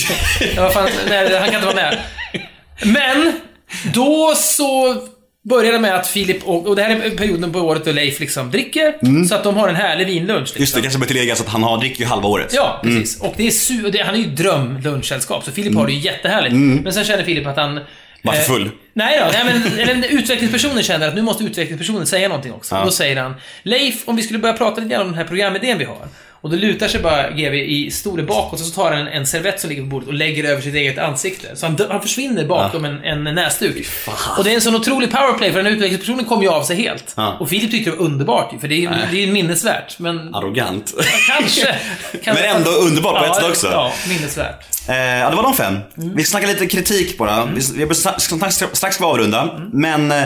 [0.57, 1.99] ja, fan, nej, han kan inte vara med.
[2.85, 3.33] Men,
[3.95, 4.97] då så
[5.49, 8.21] börjar det med att Filip och, och det här är perioden på året då Leif
[8.21, 10.41] liksom dricker, så att de har en härlig vinlunch.
[10.41, 10.61] Liksom.
[10.61, 12.53] Just det, kanske bör tilläggas att han har dricker ju halva året.
[12.55, 13.21] Ja, precis.
[13.21, 15.99] Och det är su- och det, han är ju drömlunchsällskap, så Filip har det ju
[15.99, 16.55] jättehärligt.
[16.85, 17.81] Men sen känner Filip att han...
[18.23, 18.71] Var för eh, full.
[18.93, 22.77] Nej då, nej, men eller, utvecklingspersonen känner att nu måste utvecklingspersonen säga någonting också.
[22.77, 25.25] Och då säger han, Leif, om vi skulle börja prata lite grann om den här
[25.25, 26.09] programidén vi har.
[26.41, 29.61] Och då lutar sig bara GV i stolen bakåt och så tar han en, servett
[29.61, 31.57] som ligger på bordet och lägger över sitt eget ansikte.
[31.57, 33.87] Så han, han försvinner bakom en, en näsduk.
[34.39, 36.77] Och det är en sån otrolig powerplay för den här utvecklingspersonen kom ju av sig
[36.77, 37.15] helt.
[37.17, 37.37] Ja.
[37.41, 39.99] Och Filip tyckte det var underbart för det är ju det är ju minnesvärt.
[39.99, 40.95] Men Arrogant.
[41.29, 41.75] kanske.
[42.25, 43.67] kanske Men ändå underbart på ett sätt också.
[43.67, 44.89] Ja, minnesvärt.
[44.89, 45.79] Eh, ja, det var de fem.
[45.95, 47.47] Vi ska snacka lite kritik bara.
[47.47, 49.61] Vi, vi ska strax, strax ska vi avrunda.
[49.73, 50.25] Men eh,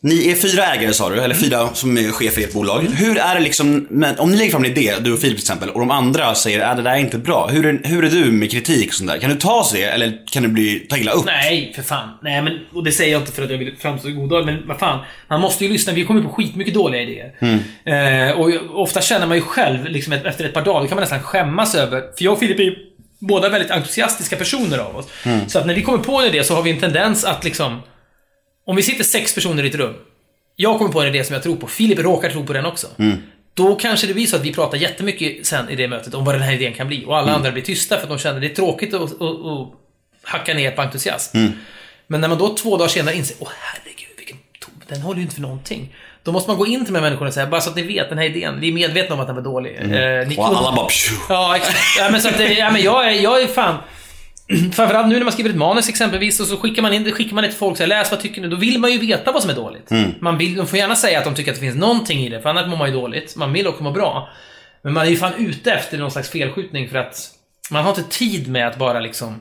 [0.00, 2.80] ni är fyra ägare sa du, eller fyra som är chefer i ett bolag.
[2.80, 3.88] Hur är det liksom,
[4.18, 6.60] om ni lägger fram en idé, du och Filip till exempel, och de andra säger
[6.60, 7.46] att det där är inte bra.
[7.46, 9.18] Hur är, hur är du med kritik och sånt där?
[9.18, 11.24] Kan du ta sig det, eller kan du bli, ta illa upp?
[11.26, 12.08] Nej, för fan.
[12.22, 14.78] Nej, men, och det säger jag inte för att jag vill framstå god men vad
[14.78, 15.00] fan.
[15.28, 15.92] Man måste ju lyssna.
[15.92, 17.32] Vi kommer på skitmycket dåliga idéer.
[17.84, 18.50] Eh, och
[18.82, 22.00] ofta känner man ju själv, liksom, efter ett par dagar, kan man nästan skämmas över...
[22.00, 22.76] För jag och Filip är ju
[23.18, 25.06] båda väldigt entusiastiska personer av oss.
[25.46, 27.82] Så att när vi kommer på en idé så har vi en tendens att liksom...
[28.66, 29.94] Om vi sitter sex personer i ett rum.
[30.56, 31.66] Jag kommer på en idé som jag tror på.
[31.66, 32.86] Filip råkar tro på den också.
[33.54, 36.34] Då kanske det blir så att vi pratar jättemycket sen i det mötet om vad
[36.34, 37.04] den här idén kan bli.
[37.06, 39.68] Och alla andra blir tysta för att de känner det är tråkigt att, att, att
[40.22, 41.38] hacka ner på entusiasm.
[42.06, 45.22] Men när man då två dagar senare inser, åh herregud, vilken tom, den håller ju
[45.22, 45.94] inte för någonting.
[46.22, 47.82] Då måste man gå in till de här människorna och säga, bara så att ni
[47.82, 49.76] vet, den här idén, vi är medvetna om att den var dålig.
[49.80, 51.16] Eh, ni Och alla bara pju.
[51.28, 51.78] Ja, exakt.
[51.98, 53.76] Ja, men så att, ja, men jag, är, jag är fan...
[54.72, 57.34] Framförallt nu när man skriver ett manus exempelvis och så skickar man in det, skickar
[57.34, 58.48] man det till folk och säger läs vad tycker ni?
[58.48, 59.90] Då vill man ju veta vad som är dåligt.
[60.20, 62.40] Man vill, de får gärna säga att de tycker att det finns någonting i det,
[62.40, 63.36] för annars mår man ju dåligt.
[63.36, 64.28] Man vill också må bra.
[64.82, 67.30] Men man är ju fan ute efter någon slags felskjutning för att
[67.70, 69.40] man har inte tid med att bara liksom...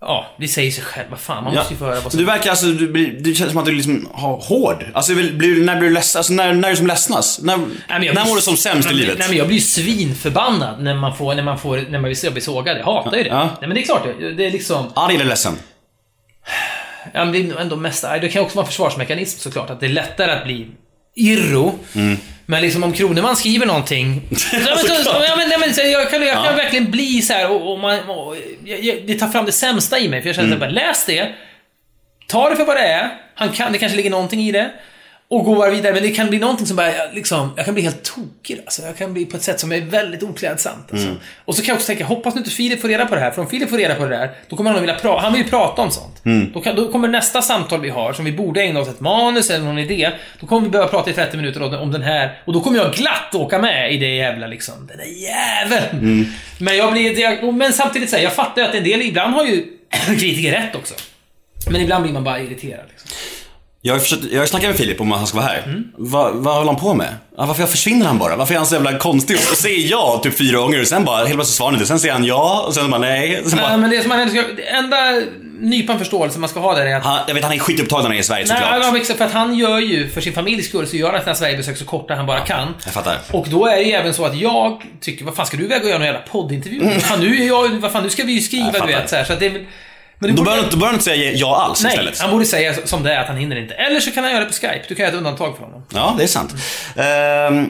[0.00, 1.06] Ja, det säger sig själv.
[1.10, 2.18] Vad fan, man måste ju få höra vad som...
[2.20, 4.84] Du verkar alltså, du, blir- det känns som att du liksom har hård.
[4.94, 6.18] Alltså, blir, när blir du ledsen?
[6.18, 7.40] Alltså, när, när är du som ledsnas?
[7.42, 7.56] När,
[7.88, 9.18] Nej, när mår du som sämst i Nej, men- livet?
[9.18, 12.32] Nej, men jag blir ju svinförbannad när man får, när man får, när man vill
[12.32, 12.78] bli sågad.
[12.78, 13.28] Jag hatar ju det.
[13.28, 13.44] Ja.
[13.44, 14.86] Nej, men det är klart, det, det är liksom...
[14.94, 15.54] Arg eller ledsen?
[17.14, 18.04] Ja, men det är ändå mest...
[18.20, 20.66] Det kan också vara en försvarsmekanism såklart, att det är lättare att bli
[21.16, 21.78] irro.
[22.50, 24.22] Men liksom om Kroneman skriver någonting...
[24.52, 25.22] ja, men, så, Såklart.
[25.28, 26.52] ja, men, nej, men, så jag kan, jag kan Ja.
[26.52, 29.98] verkligen bli så här och, och man, och, jag, jag, Det tar fram det sämsta
[29.98, 31.28] i mig, för jag känner att bara, läs det.
[32.26, 33.08] Ta det för vad det är.
[33.34, 34.70] Han kan, det kanske ligger någonting i det.
[35.30, 37.82] Och gå bara vidare, men det kan bli någonting som bara, liksom, jag kan bli
[37.82, 38.82] helt tokig alltså.
[38.82, 40.92] Jag kan bli på ett sätt som är väldigt oklädsamt.
[40.92, 41.08] Alltså.
[41.44, 43.30] Och så kan jag också tänka, hoppas nu inte Filip får reda på det här,
[43.30, 45.32] för om Filip får reda på det där, då kommer han att vilja prata, han
[45.32, 46.20] vill ju prata om sånt.
[46.54, 49.50] Då, kan, då kommer nästa samtal vi har, som vi borde ägna oss ett manus
[49.50, 50.10] eller någon idé,
[50.40, 52.78] då kommer vi behöva prata i 30 minuter om, om den här, och då kommer
[52.78, 56.26] jag glatt åka med i det jävla liksom, den där jäveln.
[56.58, 59.44] Men jag blir, jag, men samtidigt säger jag fattar ju att en del, ibland har
[59.44, 59.66] ju
[60.06, 60.94] kritiker rätt också.
[61.70, 62.84] Men ibland blir man bara irriterad.
[62.88, 63.10] Liksom.
[63.82, 65.62] Jag har, försökt, jag har snackat med Filip om att han ska vara här.
[65.66, 65.84] Mm.
[65.96, 67.14] Va, vad håller han på med?
[67.36, 68.36] Ja, varför försvinner han bara?
[68.36, 69.36] Varför är han så jävla konstig?
[69.36, 71.86] Och så säger ja typ fyra gånger och sen bara helt plötsligt svarar han inte.
[71.86, 73.42] Sen säger han ja och sen bara nej.
[73.44, 74.96] Sen Nej, bara, men det som man ska, enda
[75.60, 78.08] nypan förståelse man ska ha där är att han, jag vet han är skitupptagen när
[78.08, 78.82] han är i Sverige Nej, såklart.
[78.82, 81.34] ja, exakt, för att han gör ju, för sin familjs skull, så gör han sina
[81.34, 82.74] Sverigebesök så korta han bara kan.
[82.84, 83.18] Jag fattar.
[83.32, 85.82] Och då är det ju även så att jag tycker, vad fan ska du iväg
[85.82, 87.00] och göra någon jävla poddintervju?
[87.00, 89.24] Fan, nu jag, vad fan, nu ska vi ju skriva, Jag du vet, så, här,
[89.24, 89.66] så att det är
[90.20, 92.18] men Då borde- bör han inte- säga ja alls Nej, istället.
[92.20, 93.74] han borde säga som det är att han hinner inte.
[93.74, 94.82] Eller så kan han göra det på Skype.
[94.88, 95.82] Du kan göra ett undantag för honom.
[95.94, 96.54] Ja, det är sant.
[96.96, 97.68] Ehm,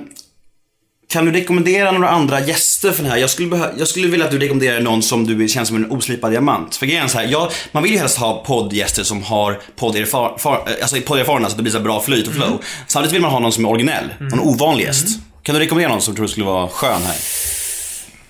[1.09, 3.18] kan du rekommendera några andra gäster för den här?
[3.18, 6.30] Jag skulle, jag skulle vilja att du rekommenderar någon som du känns som en oslipad
[6.32, 6.76] diamant.
[6.76, 10.38] För grejen är så här, jag, man vill ju helst ha poddgäster som har podderfar,
[10.38, 12.48] far, alltså podderfarenhet så att det blir så bra flyt och flow.
[12.48, 12.59] Mm.
[12.86, 15.07] Samtidigt vill man ha någon som är originell, någon ovanlig gäst.
[15.42, 17.16] Kan du rekommendera någon som du tror skulle vara skön här?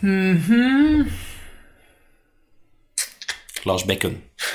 [0.00, 1.04] Mhm.
[3.62, 4.18] Lars Bäckun.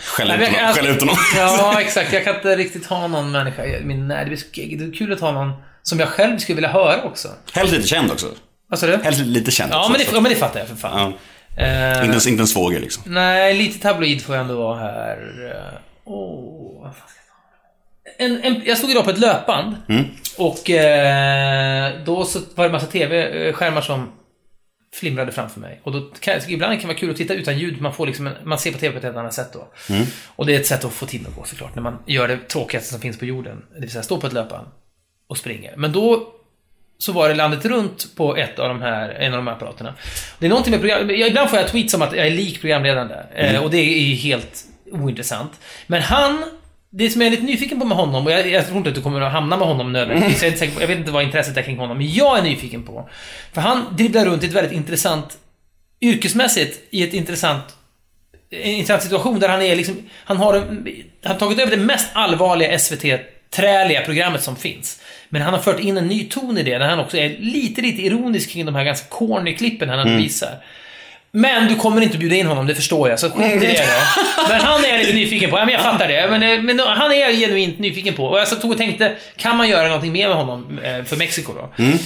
[0.00, 0.74] Skäll ut men honom.
[0.74, 1.16] Skäll ut honom.
[1.36, 2.12] Ja, exakt.
[2.12, 5.12] Jag kan inte riktigt ha någon människa i min nej, det, blir det är kul
[5.12, 7.28] att ha någon som jag själv skulle vilja höra också.
[7.52, 8.26] Helst lite känd också.
[8.68, 8.96] Vad sa du?
[8.96, 9.90] Helst lite känd Ja, också.
[9.90, 11.00] men det, ja, men det fattar jag för fan.
[11.00, 11.18] ja.
[11.64, 13.02] Eh, inte, ens, inte en svåger liksom.
[13.06, 15.18] Nej, lite tabloid får jag ändå vara här.
[16.04, 17.20] Åh, vad fan ska
[18.16, 18.24] jag ta?
[18.24, 19.76] En, en, jag stod idag på ett löpband.
[20.38, 24.12] Och eh, då så var det massa TV-skärmar som
[24.94, 25.80] flimrade framför mig.
[25.82, 27.80] Och då kan, ibland kan det vara kul att titta utan ljud.
[27.80, 29.68] Man, får liksom en, man ser på TV på ett helt annat sätt då.
[30.26, 31.74] Och det är ett sätt att få tiden att gå såklart.
[31.74, 33.62] När man gör det tråkigaste som finns på jorden.
[33.74, 34.66] Det vill säga stå på ett löpband
[35.26, 35.74] och springer.
[35.76, 36.32] Men då
[36.98, 39.94] så var det landet runt på ett av de här, en av de här apparaterna.
[40.38, 41.10] Det är någonting med program...
[41.10, 43.26] jag- Ibland får jag tweets om att jag är lik programledaren där.
[43.34, 45.52] Eh, och det är ju helt ointressant.
[45.86, 46.44] Men han...
[46.92, 48.94] Det som jag är lite nyfiken på med honom, och jag, jag tror inte att
[48.96, 50.60] du kommer att hamna med honom nödvändigtvis.
[50.62, 53.08] Jag, jag vet inte vad intresset är kring honom, men jag är nyfiken på.
[53.52, 55.38] För han dribblar runt i ett väldigt intressant...
[56.02, 57.64] Yrkesmässigt i ett intressant
[58.50, 60.86] en intressant situation där han är liksom, han har, han
[61.24, 65.00] har tagit över det mest allvarliga SVT-träliga programmet som finns.
[65.28, 67.82] Men han har fört in en ny ton i det, där han också är lite,
[67.82, 70.16] lite ironisk kring de här ganska corny klippen han Mm.
[70.22, 70.54] visar.
[71.32, 74.42] Men du kommer inte bjuda in honom, det förstår jag, så skit i det då.
[74.48, 75.58] Men han är lite nyfiken på.
[75.58, 76.30] Ja, men jag fattar det.
[76.30, 78.24] Men, eh, men han är jag genuint nyfiken på.
[78.26, 81.16] Och jag så tog och tänkte, kan man göra någonting mer med honom eh, för
[81.16, 81.82] Mexiko då?
[81.84, 81.98] Mm.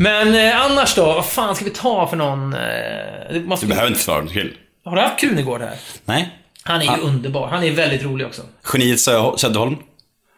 [0.00, 2.54] Men eh, annars då, vad fan ska vi ta för någon...
[2.54, 4.56] Eh, måste, Du behöver inte svara kul.
[4.84, 5.74] Har du haft Krunegård här?
[6.04, 6.28] Nej.
[6.62, 7.48] Han är ju underbar.
[7.48, 8.42] Han är väldigt rolig också.
[8.72, 9.76] Geniet Sö- Söderholm.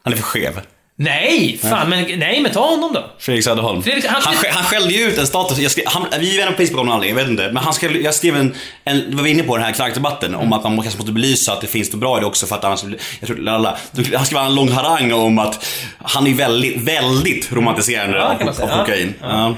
[0.05, 0.61] Han är för skev.
[1.03, 1.59] Nej!
[1.63, 3.05] Fan, men, nej, men ta honom då.
[3.19, 3.83] Fredrik Söderholm.
[3.83, 5.59] Fredrik- han- han, han skällde ju ut en status.
[5.59, 7.53] Jag skrev, han, vi är vänner på Facebook av någon anledning, jag vet inte.
[7.53, 10.53] Men han skrev, jag skrev en, en var vi inne på den här knarkdebatten, om
[10.53, 12.65] att man kanske måste belysa att det finns något bra i det också för att
[12.65, 12.85] annars,
[13.21, 13.77] jag tror, lalla.
[14.15, 15.67] Han skrev en lång harang om att
[15.99, 19.15] han är väldigt, väldigt romantiserande Ja, av, av kokain.
[19.21, 19.55] Ja.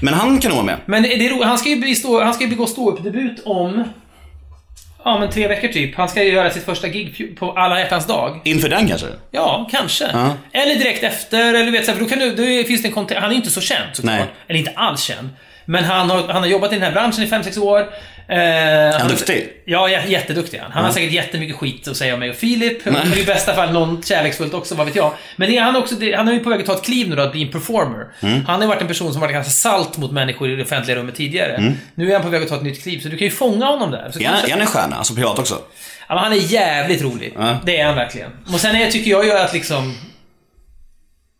[0.00, 0.76] Men han kan nog vara med.
[0.86, 3.84] Men det är ro, han ska ju bestå, han ska ju begå ståuppdebut om...
[5.06, 5.96] Ja, men tre veckor typ.
[5.96, 8.40] Han ska ju göra sitt första gig på alla hjärtans dag.
[8.44, 9.06] Inför den kanske?
[9.30, 10.10] Ja, kanske.
[10.12, 10.34] Ja.
[10.52, 12.88] Eller direkt efter, eller du vet så här, för då kan du, då finns det
[12.88, 13.20] en kontext.
[13.20, 14.14] Han är ju inte så känd såklart.
[14.14, 14.26] Nej.
[14.48, 15.28] Eller inte alls känd.
[15.64, 17.88] Men han har, han har jobbat i den här branschen i 5-6 år.
[18.28, 18.38] Eh,
[18.92, 19.48] han han duktig?
[19.64, 20.72] Ja, jä- jätteduktig han.
[20.72, 22.84] Han har säkert jättemycket skit att säga om mig och Filip.
[22.84, 25.12] Men i bästa fall någon kärleksfullt också, vad vet jag.
[25.36, 27.22] Men är han, också, han är ju på väg att ta ett kliv nu då,
[27.22, 28.06] att bli en performer.
[28.20, 28.44] Mm.
[28.46, 30.96] Han har ju varit en person som varit ganska salt mot människor i det offentliga
[30.96, 31.52] rummet tidigare.
[31.56, 31.72] Mm.
[31.94, 33.66] Nu är han på väg att ta ett nytt kliv, så du kan ju fånga
[33.66, 34.10] honom där.
[34.12, 34.96] Så Är han, är en stjärna?
[34.96, 35.58] Alltså privat också?
[36.08, 37.34] Ja, han är jävligt rolig.
[37.64, 38.30] Det är han verkligen.
[38.52, 39.94] Och sen är, tycker jag ju att liksom...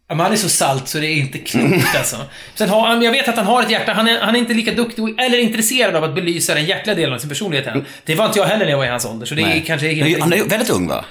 [0.08, 2.16] Men han är så salt så det är inte klokt alltså.
[2.54, 4.54] Sen har han, jag vet att han har ett hjärta, han är, han är inte
[4.54, 7.84] lika duktig eller intresserad av att belysa den hjärtliga delen av sin personlighet än.
[8.04, 9.86] Det var inte jag heller när jag var i hans ålder, så det är kanske
[9.86, 10.20] Men helt...
[10.20, 11.04] Han är väldigt ung va?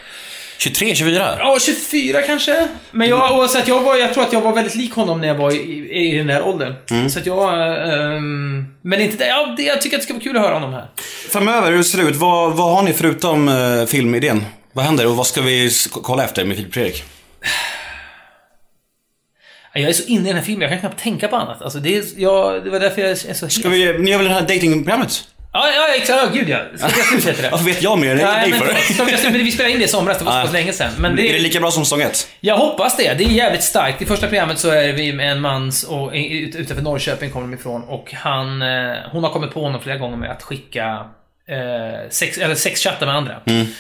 [0.57, 1.35] 23, 24?
[1.39, 2.67] Ja, 24 kanske.
[2.91, 5.21] Men jag, och så att jag, var, jag tror att jag var väldigt lik honom
[5.21, 6.73] när jag var i, i, i den där åldern.
[6.91, 7.09] Mm.
[7.09, 7.53] Så att jag...
[7.93, 10.53] ehm, men inte det, ja, det, jag tycker att det ska vara kul att höra
[10.53, 10.85] honom här.
[11.29, 12.15] Framöver, hur ser det ut?
[12.15, 14.45] Vad, vad har ni förutom uh, filmidén?
[14.73, 17.03] Vad händer och vad ska vi kolla efter med Filip Fredrik?
[19.81, 21.61] Jag är så inne i den här filmen, jag kan knappt tänka på annat.
[21.61, 24.27] Alltså, det, är, jag, det var därför jag är så Ska vi, ni har väl
[24.27, 25.27] det här datingprogrammet?
[25.53, 26.19] Ja, ja, exakt.
[26.23, 26.59] Ja, gud ja.
[26.77, 27.49] Ska jag fortsätta det?
[27.49, 29.31] Varför vet jag mer än dig för?
[29.31, 30.91] vi, spelade in det i somras, det var så pass länge sedan.
[30.97, 32.27] Men Är det det, lika bra som säsong ett?
[32.39, 33.13] jag hoppas det.
[33.13, 34.01] Det är jävligt starkt.
[34.01, 35.71] I första programmet så är vi med en
[36.13, 39.97] ut- utanför Norrköping kommer de ifrån och han, eh, hon har kommit på honom flera
[39.97, 41.05] gånger med att skicka
[41.49, 43.35] eh, sex, eller sexchatta med andra.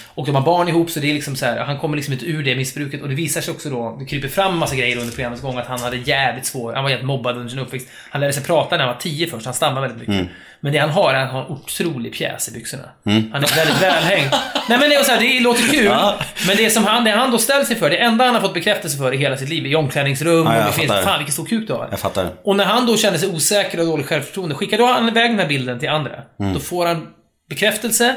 [0.05, 2.25] Och de har barn ihop så det är liksom så här, han kommer liksom inte
[2.25, 5.11] ur det missbruket och det visar sig också då, det kryper fram massa grejer under
[5.13, 7.87] programmets gång att han hade jävligt svår, han var helt mobbad under sin uppväxt.
[8.09, 10.27] Han lärde sig prata när han var tio först, han stammar väldigt mycket.
[10.59, 12.83] Men det han har han har en otrolig pjäs i byxorna.
[13.03, 14.29] Han är väldigt välhängd.
[14.69, 16.15] Nej men det, är så här, det låter kul, Ja.
[16.47, 18.53] men det som han, det han då ställt sig för, det enda han har fått
[18.53, 21.45] bekräftelse för i hela sitt liv, i omklädningsrum, Ja, och det finns, fan vilken stor
[21.45, 21.87] kuk du har.
[21.91, 22.29] Jag fattar.
[22.43, 25.39] Och när han då känner sig osäker och dåligt självförtroende, skickar då han iväg den
[25.39, 26.11] här bilden till andra.
[26.39, 26.53] Mm.
[26.53, 27.07] Då får han
[27.49, 28.15] bekräftelse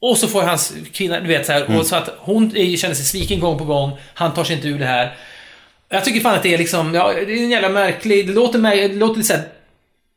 [0.00, 1.78] Och så får hans kvinna, du vet så här, Mm.
[1.78, 3.98] och så att hon känner sig sviken gång på gång.
[4.14, 5.16] Han tar sig inte ur det här.
[5.88, 8.58] Jag tycker fan att det är liksom, ja, det är en jävla märklig, det låter,
[8.58, 9.42] mig, det låter lite så här,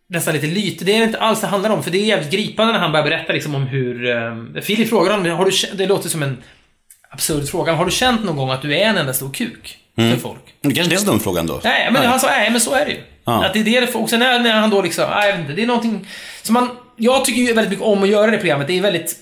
[0.09, 0.85] nästan lite lyte.
[0.85, 3.03] Det är inte alls det handlar om, för det är jävligt gripande när han börjar
[3.05, 4.09] berätta liksom om hur...
[4.55, 6.37] Eh, Filip frågar om det, har du, det låter som en
[7.09, 7.73] absurd fråga.
[7.73, 10.41] Har du känt någon gång att du är en enda stor kuk för folk?
[10.61, 11.61] Det kanske inte är så dum fråga ändå.
[11.63, 12.99] Nej, men han sa, nej men så är det ju.
[13.25, 13.45] Ja.
[13.45, 13.95] Att det är det.
[13.95, 16.07] Och sen när, när han då liksom, nej, jag vet inte, det är någonting
[16.41, 16.69] som man...
[17.03, 18.67] Jag tycker ju väldigt mycket om att göra det programmet.
[18.67, 19.15] Det är väldigt...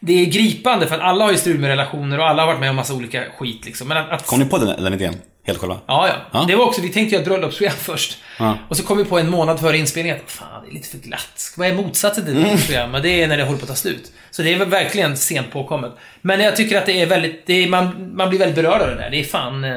[0.00, 2.60] Det är gripande för att alla har ju strul med relationer och alla har varit
[2.60, 3.88] med om massa olika skit liksom.
[3.88, 4.10] Men att...
[4.10, 5.14] att Kom ni på den, den idén?
[5.46, 5.78] Helt själva?
[5.86, 6.44] Ja, ja, Ja.
[6.48, 8.18] Det var också, vi tänkte göra ett bröllopsprogram först.
[8.38, 8.58] Ja.
[8.68, 10.98] Och så kom vi på en månad före inspelningen att fan, det är lite för
[10.98, 11.54] glatt.
[11.56, 12.44] Vad är motsatsen till ett Mm.
[12.48, 12.90] bröllopsprogram?
[12.90, 14.12] Men Det är när det håller på att ta slut.
[14.30, 15.92] Så det är väl verkligen sent påkommet.
[16.20, 18.88] Men jag tycker att det är väldigt, det är, man, man blir väldigt berörd av
[18.88, 19.10] det där.
[19.10, 19.64] Det är fan...
[19.64, 19.70] Eh...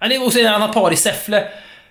[0.00, 1.44] Ja, det är också en annan par i Säffle.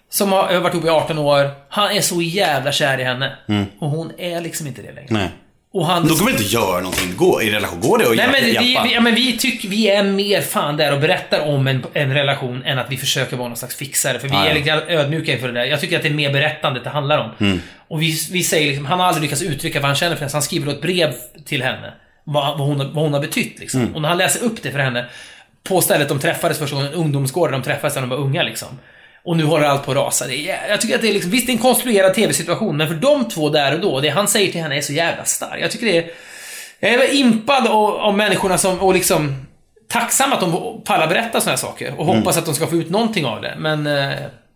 [0.10, 1.52] Som har, varit ihop i 18 år.
[1.70, 3.36] Han är så jävla kär i henne.
[3.80, 5.10] Och hon är liksom inte det längre.
[5.10, 5.22] Mm.
[5.22, 5.32] Nej.
[5.74, 6.08] Och han...
[6.08, 7.16] Då kan man inte göra någonting.
[7.16, 8.84] Gå, I relation, går det att Nej, men vi, hjälpa?
[8.84, 12.14] vi, ja, men vi tycker vi är mer fan där och berättar om en, en
[12.14, 14.20] relation än att vi försöker vara någon slags fixare.
[14.20, 14.46] För vi ja.
[14.46, 15.66] är lite ödmjuka inför det där.
[15.66, 17.32] Jag tycker att det är mer berättandet det handlar om.
[17.40, 17.62] Mm.
[17.88, 20.30] Och vi, vi säger liksom, han har aldrig lyckats uttrycka vad han känner för henne,
[20.30, 21.14] så han skriver då ett brev
[21.46, 21.94] till henne.
[22.24, 23.82] Vad, vad, hon, har- vad hon har betytt liksom.
[23.82, 23.96] Mm.
[23.96, 25.06] Och när han läser upp det för henne,
[25.64, 28.80] på stället de träffades första gången, ungdomsgården, de träffades när de var unga liksom.
[29.28, 30.28] Och nu håller allt på att rasa.
[30.28, 32.88] Det är, jag tycker att det är liksom, visst det är en konstruerad tv-situation, men
[32.88, 35.62] för de två där och då, det han säger till henne är så jävla starkt.
[35.62, 36.12] Jag tycker det är...
[36.80, 39.46] Jag är impad av, av människorna som, och liksom
[39.90, 41.94] tacksam att de pallar berätta såna här saker.
[41.98, 42.18] Och Mm.
[42.18, 43.56] hoppas att de ska få ut någonting av det.
[43.58, 44.12] Men, eh,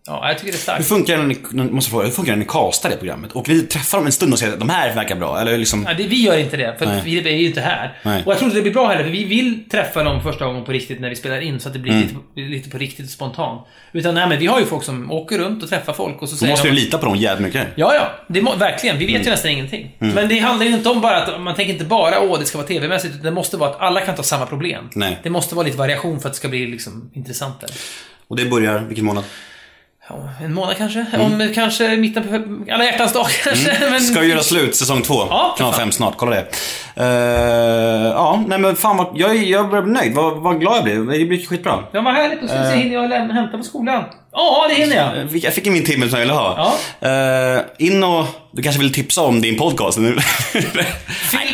[0.08, 0.88] ja, jag tycker det är Hur starkt.
[0.88, 3.32] funkar det när ni, måste fråga, hur funkar det när ni castar det programmet?
[3.32, 5.86] Och vi träffar dem en stund och säger att de här verkar bra, eller liksom...
[5.90, 7.02] Ja, det, vi gör inte det, för Nej.
[7.02, 7.98] Filip är ju inte här.
[8.04, 8.24] Nej.
[8.26, 10.64] Och jag tror inte det blir bra heller, för vi vill träffa dem första gången
[10.66, 12.08] på riktigt när vi spelar in, så att det blir Mm.
[12.36, 13.68] lite, lite på riktigt och spontant.
[13.94, 16.34] Utan, nej men vi har ju folk som åker runt och träffar folk och så
[16.36, 16.74] Då säger måste de...
[16.76, 17.68] du lita på dem jävligt mycket.
[17.76, 18.12] Ja, ja.
[18.28, 18.98] Det må, verkligen.
[18.98, 19.26] Vi vet Mm.
[19.26, 19.96] ju nästan ingenting.
[20.00, 22.58] Men det handlar ju inte om bara att man tänker inte bara åh, det ska
[22.58, 23.14] vara TV-mässigt.
[23.14, 24.90] utan Det måste vara att alla kan ta samma problem.
[24.96, 25.20] Nej.
[25.24, 27.72] Det måste vara lite variation för att det ska bli liksom intressantare.
[28.28, 29.24] Och det börjar, vilken månad?
[30.44, 31.06] En månad kanske?
[31.20, 33.72] Om kanske mitten på alla hjärtans dag kanske.
[33.80, 33.88] Men...
[33.88, 34.02] Mm.
[34.02, 35.28] Ska göra slut, säsong två?
[35.30, 35.82] Ja, Kanal fan.
[35.82, 36.46] 5 snart, kolla det.
[36.96, 37.06] Eh,
[38.16, 40.16] ja, nej men fan vad, jag, jag börjar bli nöjd.
[40.16, 41.20] Vad, vad glad jag blir.
[41.20, 41.84] Det blir skitbra.
[41.92, 42.44] Ja, vad härligt.
[42.44, 42.70] Och så uh...
[42.70, 44.04] hinner jag lämna, hämta på skolan.
[44.34, 45.18] Ja, det hinner jag.
[45.18, 46.74] Jag fick, jag fick in min timme som jag ville ha.
[47.02, 50.18] Eh, in och, du kanske vill tipsa om din podcast nu?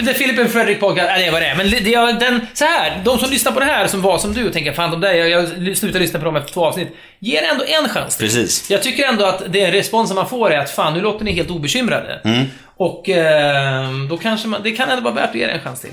[0.06, 1.56] The Philip and Fredrik podcast, nej det är vad det är.
[1.56, 4.34] Men det, det, den, så här, de som lyssnar på det här som var som
[4.34, 6.96] du och tänker fan de där, jag, jag slutar lyssna på dem efter två avsnitt.
[7.20, 8.18] Ge det ändå en chans.
[8.18, 8.70] Precis.
[8.70, 11.50] Jag tycker ändå att det responsen man får är att fan, nu låter ni helt
[11.50, 12.22] obekymrade.
[12.24, 12.46] Mm.
[12.78, 15.82] Och eh, då kanske man, det kan ändå vara värt att ge det en chans
[15.82, 15.92] till.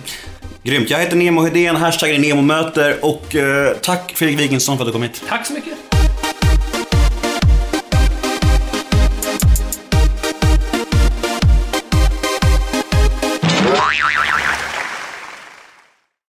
[0.63, 0.91] Grymt.
[0.91, 4.93] Jag heter Nemo Hedén, hashtaggen är NEMOMÖTER och eh, tack Fredrik Wikingsson för att du
[4.93, 5.23] kom hit.
[5.29, 5.75] Tack så mycket.